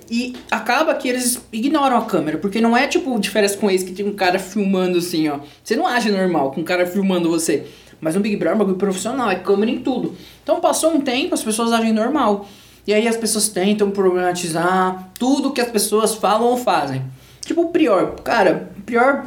[0.10, 3.92] E acaba que eles ignoram a câmera, porque não é tipo férias com ex que
[3.94, 5.40] tem um cara filmando assim, ó.
[5.64, 7.66] Você não age normal com um cara filmando você.
[8.00, 10.16] Mas no Big Brother é um bagulho profissional, é câmera em tudo.
[10.44, 12.48] Então passou um tempo, as pessoas agem normal.
[12.86, 17.02] E aí as pessoas tentam problematizar tudo que as pessoas falam ou fazem.
[17.42, 18.16] Tipo o Prior.
[18.24, 19.26] Cara, Prior.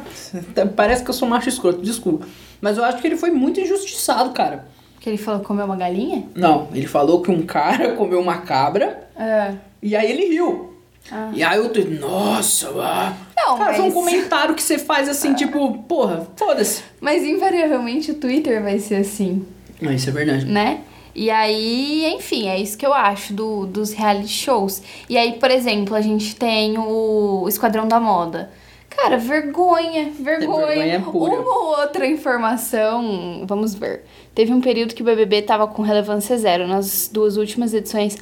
[0.75, 2.25] Parece que eu sou macho escroto, desculpa.
[2.61, 4.65] Mas eu acho que ele foi muito injustiçado, cara.
[4.99, 6.25] Que ele falou comer uma galinha?
[6.35, 9.53] Não, ele falou que um cara comeu uma cabra É.
[9.81, 10.73] e aí ele riu.
[11.11, 11.29] Ah.
[11.33, 13.13] E aí eu tô, nossa, ah.
[13.35, 16.83] Não, cara, foi um mas- comentário que você faz assim, tipo, porra, foda-se.
[16.99, 19.45] Mas invariavelmente o Twitter vai ser assim.
[19.81, 20.45] Não, isso é verdade.
[20.45, 20.81] né?
[21.17, 24.83] E aí, enfim, é isso que eu acho do, dos reality shows.
[25.09, 28.51] E aí, por exemplo, a gente tem o Esquadrão da Moda.
[28.87, 30.67] Cara, vergonha, vergonha.
[30.67, 31.41] vergonha pura.
[31.41, 34.03] Uma ou outra informação, vamos ver.
[34.35, 38.15] Teve um período que o BBB tava com relevância zero nas duas últimas edições.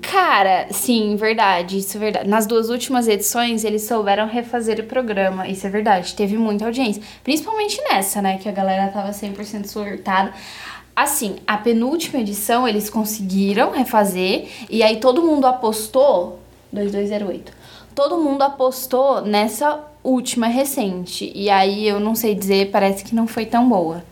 [0.00, 2.28] Cara, sim, verdade, isso é verdade.
[2.28, 6.14] Nas duas últimas edições, eles souberam refazer o programa, isso é verdade.
[6.14, 7.02] Teve muita audiência.
[7.22, 10.32] Principalmente nessa, né, que a galera tava 100% surtada.
[11.00, 16.38] Assim, a penúltima edição eles conseguiram refazer, e aí todo mundo apostou.
[16.70, 17.50] 2208.
[17.94, 21.32] Todo mundo apostou nessa última recente.
[21.34, 24.04] E aí eu não sei dizer, parece que não foi tão boa.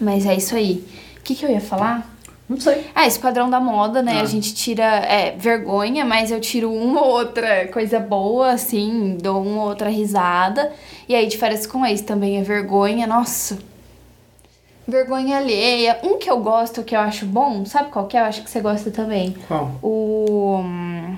[0.00, 0.82] Mas é isso aí.
[1.18, 2.10] O que, que eu ia falar?
[2.48, 2.86] Não sei.
[2.94, 4.20] Ah, Esquadrão da Moda, né?
[4.20, 4.22] Ah.
[4.22, 9.42] A gente tira é, vergonha, mas eu tiro uma ou outra coisa boa, assim, dou
[9.42, 10.72] uma ou outra risada.
[11.06, 13.58] E aí, de férias com ex também é vergonha, nossa.
[14.90, 15.98] Vergonha alheia.
[16.02, 18.20] Um que eu gosto, que eu acho bom, sabe qual que é?
[18.20, 19.34] Eu acho que você gosta também.
[19.46, 19.72] Qual?
[19.82, 20.58] O.
[20.58, 21.16] hum,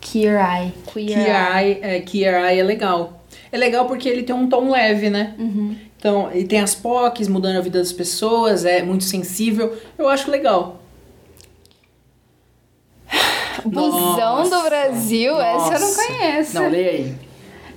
[0.00, 0.72] Queer Eye.
[0.92, 3.22] Queer Queer Eye, é, Queer Eye é legal.
[3.50, 5.34] É legal porque ele tem um tom leve, né?
[5.38, 5.76] Uhum.
[5.96, 9.76] Então, ele tem as POCs mudando a vida das pessoas, é muito sensível.
[9.96, 10.80] Eu acho legal.
[13.64, 16.06] Busão Nossa, do Brasil, essa eu não nossa.
[16.06, 16.54] conheço.
[16.54, 17.14] Não, leia aí.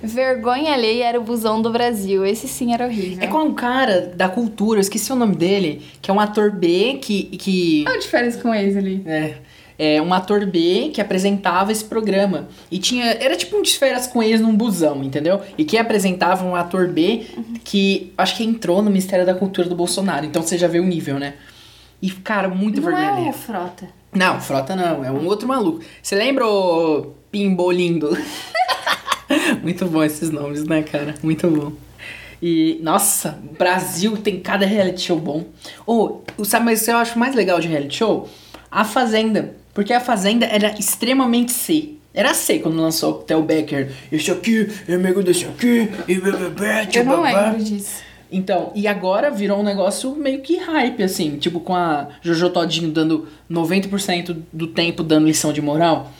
[0.06, 2.24] Vergonha alheia era o Busão do Brasil.
[2.24, 3.18] Esse sim era horrível.
[3.22, 6.50] É com um cara da cultura, eu esqueci o nome dele, que é um ator
[6.50, 7.24] B que.
[7.36, 9.02] que Olha de férias com ex ali.
[9.06, 9.34] é,
[9.78, 12.48] é um ator B que apresentava esse programa.
[12.70, 13.04] E tinha.
[13.06, 15.40] Era tipo um de férias com eles num busão, entendeu?
[15.58, 17.26] E quem apresentava um ator B
[17.64, 20.24] que acho que entrou no Ministério da Cultura do Bolsonaro.
[20.24, 21.34] Então você já vê o nível, né?
[22.00, 23.30] E, cara, muito Não vergonha é alheia.
[23.30, 23.88] o Frota.
[24.14, 25.80] Não, Frota não, é um outro maluco.
[26.02, 28.16] Você lembra o Pimbolindo?
[29.62, 31.14] Muito bom esses nomes, né, cara?
[31.22, 31.72] Muito bom.
[32.42, 35.46] E, nossa, Brasil tem cada reality show bom.
[35.86, 38.28] Ou, sabe, mas o que eu acho mais legal de reality show?
[38.70, 39.54] A Fazenda.
[39.72, 41.94] Porque a Fazenda era extremamente C.
[42.12, 43.92] Era C quando lançou o Theo Becker.
[44.10, 45.88] Esse aqui é amigo desse aqui.
[46.08, 48.02] E bebê, Eu não lembro disso.
[48.32, 52.90] então, e agora virou um negócio meio que hype, assim, tipo com a Jojo Todinho
[52.90, 56.10] dando 90% do tempo dando lição de moral.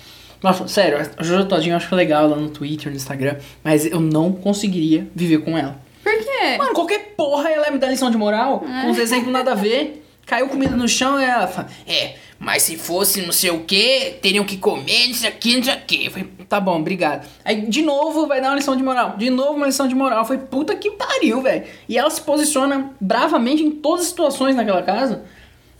[0.42, 4.00] Nossa, sério, a Jojo Todinho eu acho legal lá no Twitter, no Instagram, mas eu
[4.00, 5.80] não conseguiria viver com ela.
[6.02, 6.56] Por quê?
[6.58, 10.04] Mano, qualquer porra ela me dá lição de moral, com uns exemplos nada a ver.
[10.24, 14.16] Caiu comida no chão e ela fala, é, mas se fosse não sei o que,
[14.20, 16.06] teriam que comer, não sei o que, não sei o que.
[16.06, 17.26] Eu falei, tá bom, obrigado.
[17.44, 20.24] Aí de novo vai dar uma lição de moral, de novo uma lição de moral.
[20.24, 21.64] Foi puta que pariu, velho.
[21.88, 25.22] E ela se posiciona bravamente em todas as situações naquela casa.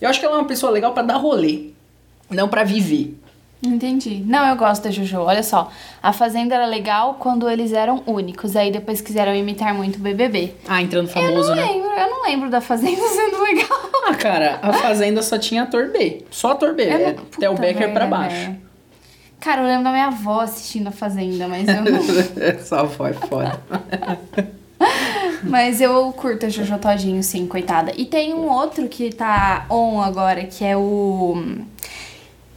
[0.00, 1.70] Eu acho que ela é uma pessoa legal pra dar rolê,
[2.30, 3.16] não pra viver.
[3.64, 4.22] Entendi.
[4.26, 5.18] Não, eu gosto da Jojo.
[5.20, 5.70] Olha só.
[6.02, 8.54] A Fazenda era legal quando eles eram únicos.
[8.54, 10.54] Aí depois quiseram imitar muito o BBB.
[10.68, 11.62] Ah, entrando eu famoso, não né?
[11.64, 11.88] lembro.
[11.88, 13.90] Eu não lembro da Fazenda sendo legal.
[14.08, 16.24] Ah, cara, a Fazenda só tinha ator B.
[16.30, 16.84] Só ator B.
[16.84, 18.36] Eu É não- Theo puta Becker pra baixo.
[18.36, 18.66] velho.
[19.40, 22.00] Cara, eu lembro da minha avó assistindo a Fazenda, mas eu não.
[22.62, 23.60] Só foi foda.
[25.44, 27.92] mas eu curto a Jojo Todinho, sim, coitada.
[27.96, 31.42] E tem um outro que tá on agora, que é o.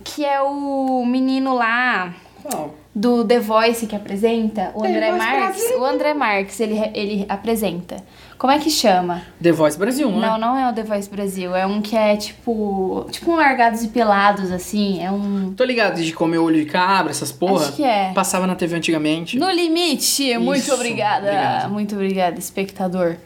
[0.03, 2.75] Que é o menino lá Qual?
[2.95, 5.61] do The Voice que apresenta, o The André Voice Marques.
[5.61, 5.79] Brasil.
[5.81, 7.97] O André Marques, ele, ele apresenta.
[8.37, 9.21] Como é que chama?
[9.41, 10.39] The Voice Brasil, não, Não, é?
[10.39, 11.53] não é o The Voice Brasil.
[11.55, 13.05] É um que é tipo.
[13.11, 15.03] Tipo um Largados e Pelados, assim.
[15.03, 15.53] É um.
[15.55, 17.65] Tô ligado de comer olho de cabra, essas porra.
[17.65, 18.11] Acho que é.
[18.13, 19.37] Passava na TV antigamente.
[19.37, 20.37] No limite!
[20.37, 21.25] Muito Isso, obrigada.
[21.27, 21.69] obrigado.
[21.71, 23.17] Muito obrigada, espectador.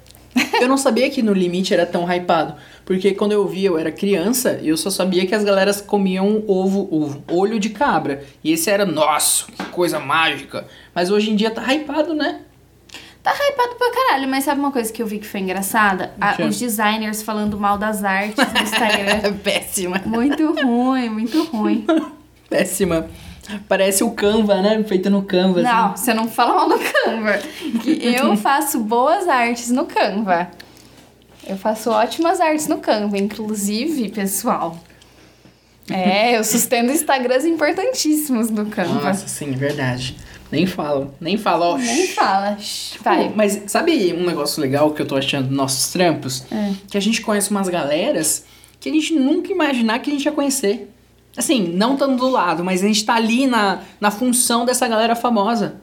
[0.59, 2.55] Eu não sabia que no limite era tão hypado.
[2.85, 6.87] Porque quando eu via, eu era criança eu só sabia que as galeras comiam ovo,
[6.91, 8.23] ovo, olho de cabra.
[8.43, 10.65] E esse era, nossa, que coisa mágica.
[10.93, 12.41] Mas hoje em dia tá hypado, né?
[13.23, 16.11] Tá hypado pra caralho, mas sabe uma coisa que eu vi que foi engraçada?
[16.19, 19.33] A- os designers falando mal das artes no Instagram.
[19.41, 20.01] Péssima.
[20.05, 21.85] muito ruim, muito ruim.
[22.49, 23.07] Péssima.
[23.67, 24.83] Parece o Canva, né?
[24.83, 25.61] Feita no Canva.
[25.61, 25.69] assim.
[25.69, 27.39] Não, você não fala mal no Canva.
[28.01, 30.49] Eu faço boas artes no Canva.
[31.47, 34.77] Eu faço ótimas artes no Canva, inclusive, pessoal.
[35.89, 39.01] É, eu sustento Instagrams importantíssimos no Canva.
[39.01, 40.15] Nossa, sim, verdade.
[40.51, 41.65] Nem falo, nem falo.
[41.65, 41.77] ó.
[41.77, 42.57] Nem fala.
[43.01, 43.29] Vai.
[43.29, 46.45] Pô, Mas sabe um negócio legal que eu tô achando dos nossos trampos?
[46.51, 46.73] É.
[46.87, 48.45] Que a gente conhece umas galeras
[48.79, 50.91] que a gente nunca imaginar que a gente ia conhecer.
[51.35, 55.15] Assim, não estando do lado, mas a gente tá ali na, na função dessa galera
[55.15, 55.81] famosa.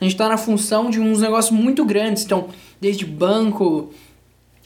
[0.00, 2.24] A gente tá na função de uns negócios muito grandes.
[2.24, 2.48] Então,
[2.80, 3.90] desde banco,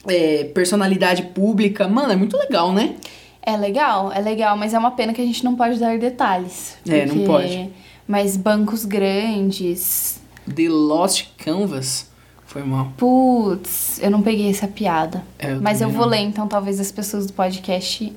[0.07, 1.87] é, personalidade pública.
[1.87, 2.95] Mano, é muito legal, né?
[3.41, 6.77] É legal, é legal, mas é uma pena que a gente não pode dar detalhes.
[6.87, 7.69] É, não pode.
[8.07, 10.21] Mas bancos grandes.
[10.53, 12.09] The Lost Canvas
[12.45, 12.91] foi mal.
[12.97, 15.23] Putz, eu não peguei essa piada.
[15.39, 16.09] É, eu mas eu vou não.
[16.09, 18.13] ler, então talvez as pessoas do podcast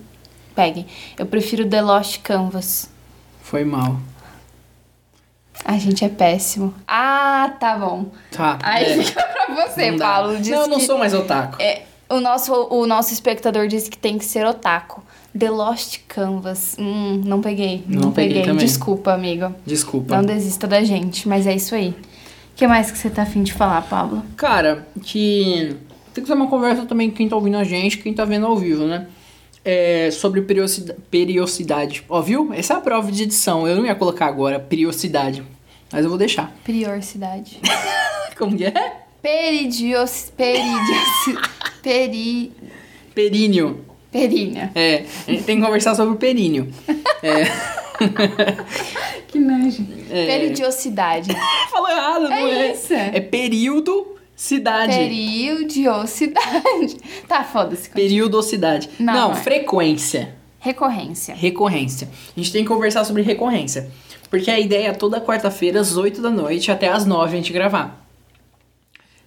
[0.54, 0.86] peguem.
[1.18, 2.90] Eu prefiro The Lost Canvas.
[3.40, 3.98] Foi mal.
[5.64, 6.74] A gente é péssimo.
[6.86, 8.06] Ah, tá bom.
[8.30, 8.58] Tá.
[8.62, 9.98] Aí é, fica pra você, não.
[9.98, 10.36] Paulo.
[10.36, 11.56] Diz não, eu não sou mais otaku.
[11.62, 15.02] É, o, nosso, o nosso espectador disse que tem que ser otaku.
[15.36, 16.76] The Lost Canvas.
[16.78, 17.82] Hum, não peguei.
[17.88, 18.44] Não, Não peguei peguei.
[18.44, 18.66] também.
[18.66, 19.54] Desculpa, amigo.
[19.66, 20.16] Desculpa.
[20.16, 21.88] Não desista da gente, mas é isso aí.
[21.88, 24.22] O que mais que você tá afim de falar, Pablo?
[24.36, 25.76] Cara, que
[26.12, 28.46] tem que ser uma conversa também com quem tá ouvindo a gente, quem tá vendo
[28.46, 29.08] ao vivo, né?
[29.64, 30.42] É, sobre
[31.10, 32.04] periodicidade.
[32.08, 32.52] Ó, viu?
[32.52, 33.66] Essa é a prova de edição.
[33.66, 35.42] Eu não ia colocar agora periodicidade,
[35.92, 36.52] mas eu vou deixar.
[36.64, 37.60] Priorcidade.
[38.36, 38.96] Como que é?
[39.22, 40.32] Peridios...
[40.36, 41.48] Peridios...
[41.82, 42.52] Peri...
[43.14, 43.84] Períneo.
[44.10, 44.70] Perínea.
[44.74, 46.72] É, a gente tem que conversar sobre o períneo.
[47.22, 47.44] É.
[49.28, 49.84] Que nojo.
[50.10, 50.26] É.
[50.26, 51.30] Peridiosidade.
[51.70, 52.70] Falou errado, não é?
[52.70, 52.92] isso.
[52.92, 54.94] É período, cidade.
[54.96, 56.96] Periodiosidade.
[57.26, 57.90] Tá, foda-se.
[57.90, 58.88] Períodocidade.
[59.00, 59.40] Não, Não, não é.
[59.40, 60.36] frequência.
[60.64, 61.34] Recorrência.
[61.34, 62.08] Recorrência.
[62.34, 63.90] A gente tem que conversar sobre recorrência.
[64.30, 67.52] Porque a ideia é toda quarta-feira, às 8 da noite, até às 9 a gente
[67.52, 68.02] gravar.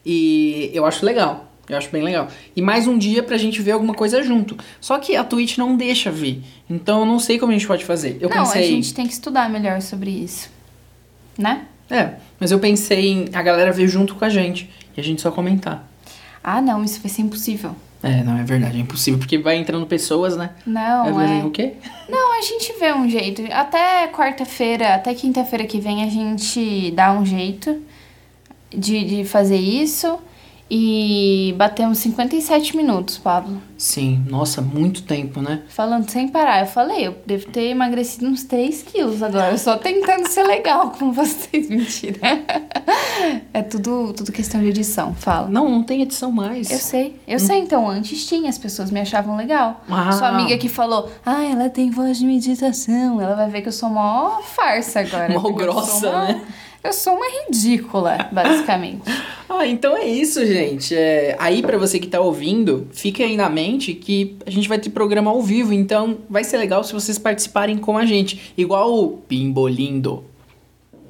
[0.04, 1.52] E eu acho legal.
[1.70, 2.28] Eu acho bem legal.
[2.56, 4.58] E mais um dia pra gente ver alguma coisa junto.
[4.82, 6.42] Só que a Twitch não deixa ver.
[6.68, 8.18] Então eu não sei como a gente pode fazer.
[8.20, 8.64] Eu Não, pensei.
[8.64, 10.50] a gente tem que estudar melhor sobre isso.
[11.38, 11.68] Né?
[11.88, 14.68] É, mas eu pensei em a galera ver junto com a gente.
[14.96, 15.88] E a gente só comentar.
[16.44, 17.76] Ah, não, isso vai ser impossível.
[18.04, 19.20] É, não, é verdade, é impossível.
[19.20, 20.52] Porque vai entrando pessoas, né?
[20.66, 21.44] Não, é.
[21.44, 21.74] o quê?
[22.08, 23.44] Não, a gente vê um jeito.
[23.52, 27.82] Até quarta-feira, até quinta-feira que vem, a gente dá um jeito
[28.70, 30.20] de, de fazer isso.
[30.70, 33.62] E batemos 57 minutos, Pablo.
[33.78, 35.62] Sim, nossa, muito tempo, né?
[35.70, 36.60] Falando sem parar.
[36.62, 39.52] Eu falei, eu devo ter emagrecido uns 3 quilos agora.
[39.52, 41.70] Eu só tentando ser legal com vocês.
[41.70, 42.20] Mentira.
[43.54, 45.14] É tudo, tudo questão de edição.
[45.16, 45.48] Fala.
[45.48, 46.70] Não, não tem edição mais.
[46.70, 47.18] Eu sei.
[47.26, 49.82] Eu sei, então, antes tinha, as pessoas me achavam legal.
[49.90, 50.12] Ah.
[50.12, 53.22] Sua amiga que falou, ah, ela tem voz de meditação.
[53.22, 55.34] Ela vai ver que eu sou mó farsa agora.
[55.34, 56.42] Mó grossa, uma- né?
[56.84, 59.04] Eu sou uma ridícula, basicamente.
[59.50, 60.94] Ah, então é isso, gente.
[60.94, 64.78] É, aí, pra você que tá ouvindo, fique aí na mente que a gente vai
[64.78, 68.54] ter programa ao vivo, então vai ser legal se vocês participarem com a gente.
[68.58, 70.26] Igual o Pimbolindo.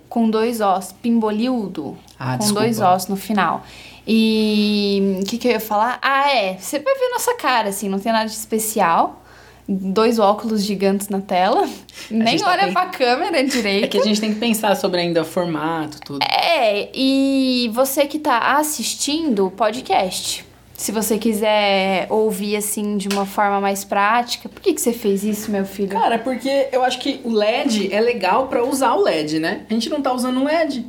[0.08, 1.98] Com dois os, pimbolildo.
[2.18, 2.62] Ah, com desculpa.
[2.62, 3.64] dois os no final.
[4.08, 6.00] E o que, que eu ia falar?
[6.02, 6.58] Ah, é.
[6.58, 9.24] Você vai ver nossa cara, assim, não tem nada de especial.
[9.68, 11.68] Dois óculos gigantes na tela.
[12.10, 13.84] Nem tá olha bem- pra câmera direito.
[13.84, 16.20] É que a gente tem que pensar sobre ainda formato, tudo.
[16.24, 23.26] É, e você que tá assistindo o podcast, se você quiser ouvir assim de uma
[23.26, 25.90] forma mais prática, por que, que você fez isso, meu filho?
[25.90, 29.62] Cara, porque eu acho que o LED é legal pra usar o LED, né?
[29.70, 30.86] A gente não tá usando um LED.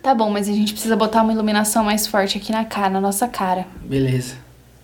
[0.00, 3.00] Tá bom, mas a gente precisa botar uma iluminação mais forte aqui na cara, na
[3.00, 3.66] nossa cara.
[3.84, 4.36] Beleza.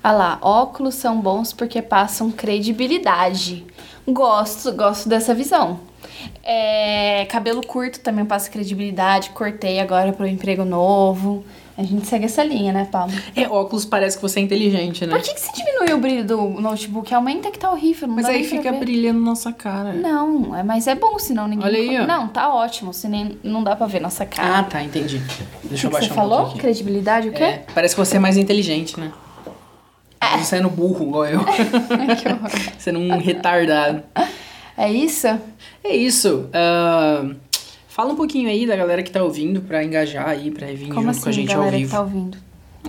[0.03, 3.67] Ah lá, óculos são bons porque passam credibilidade.
[4.07, 5.81] Gosto, gosto dessa visão.
[6.43, 9.31] É, cabelo curto também passa credibilidade.
[9.31, 11.45] Cortei agora pro emprego novo.
[11.77, 13.13] A gente segue essa linha, né, Paulo?
[13.37, 15.13] É, óculos parece que você é inteligente, né?
[15.15, 17.15] Por que, que você diminuiu o brilho do notebook?
[17.15, 19.93] Aumenta que tá horrível, não Mas aí fica brilhando nossa cara.
[19.93, 21.65] Não, é, mas é bom, senão ninguém...
[21.65, 22.05] Olha aí, ó.
[22.07, 24.59] Não, tá ótimo, se nem, não dá pra ver nossa cara.
[24.59, 25.23] Ah, tá, entendi.
[25.63, 26.51] Deixa eu o que, que baixar você um falou?
[26.55, 27.45] Credibilidade, o quê?
[27.45, 29.13] É, parece que você é mais inteligente, né?
[30.39, 31.41] Você é no burro, igual eu.
[32.17, 32.51] que horror.
[32.79, 34.03] Sendo um retardado.
[34.77, 35.27] É isso?
[35.83, 36.49] É isso.
[36.53, 37.31] ah,
[37.89, 41.01] fala um pouquinho aí da galera que tá ouvindo pra engajar aí, pra vir Como
[41.03, 41.89] junto assim, com a gente ao galera vivo.
[41.91, 42.39] que tá ouvindo?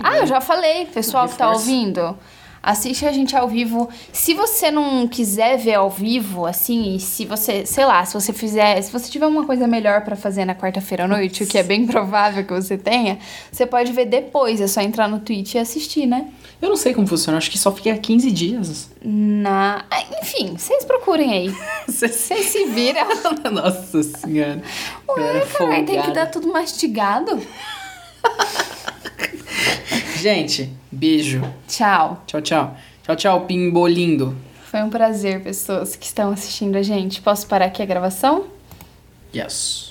[0.02, 2.16] Ah, eu já falei, pessoal que tá ouvindo.
[2.62, 3.88] Assiste a gente ao vivo.
[4.12, 8.32] Se você não quiser ver ao vivo, assim, e se você, sei lá, se você
[8.32, 11.56] fizer, se você tiver uma coisa melhor pra fazer na quarta-feira à noite, o que
[11.56, 13.18] é bem provável que você tenha,
[13.50, 16.28] você pode ver depois, é só entrar no Twitch e assistir, né?
[16.60, 18.90] Eu não sei como funciona, acho que só fica 15 dias.
[19.02, 21.56] Na, ah, enfim, vocês procurem aí.
[21.88, 23.06] Vocês se viram.
[23.50, 24.62] Nossa senhora.
[25.08, 27.40] Ué, cara, tem que dar tudo mastigado.
[30.20, 31.40] Gente, beijo.
[31.66, 32.22] Tchau.
[32.26, 32.76] Tchau, tchau.
[33.02, 34.36] Tchau, tchau, pimbolindo.
[34.64, 37.22] Foi um prazer, pessoas que estão assistindo a gente.
[37.22, 38.44] Posso parar aqui a gravação?
[39.34, 39.89] Yes.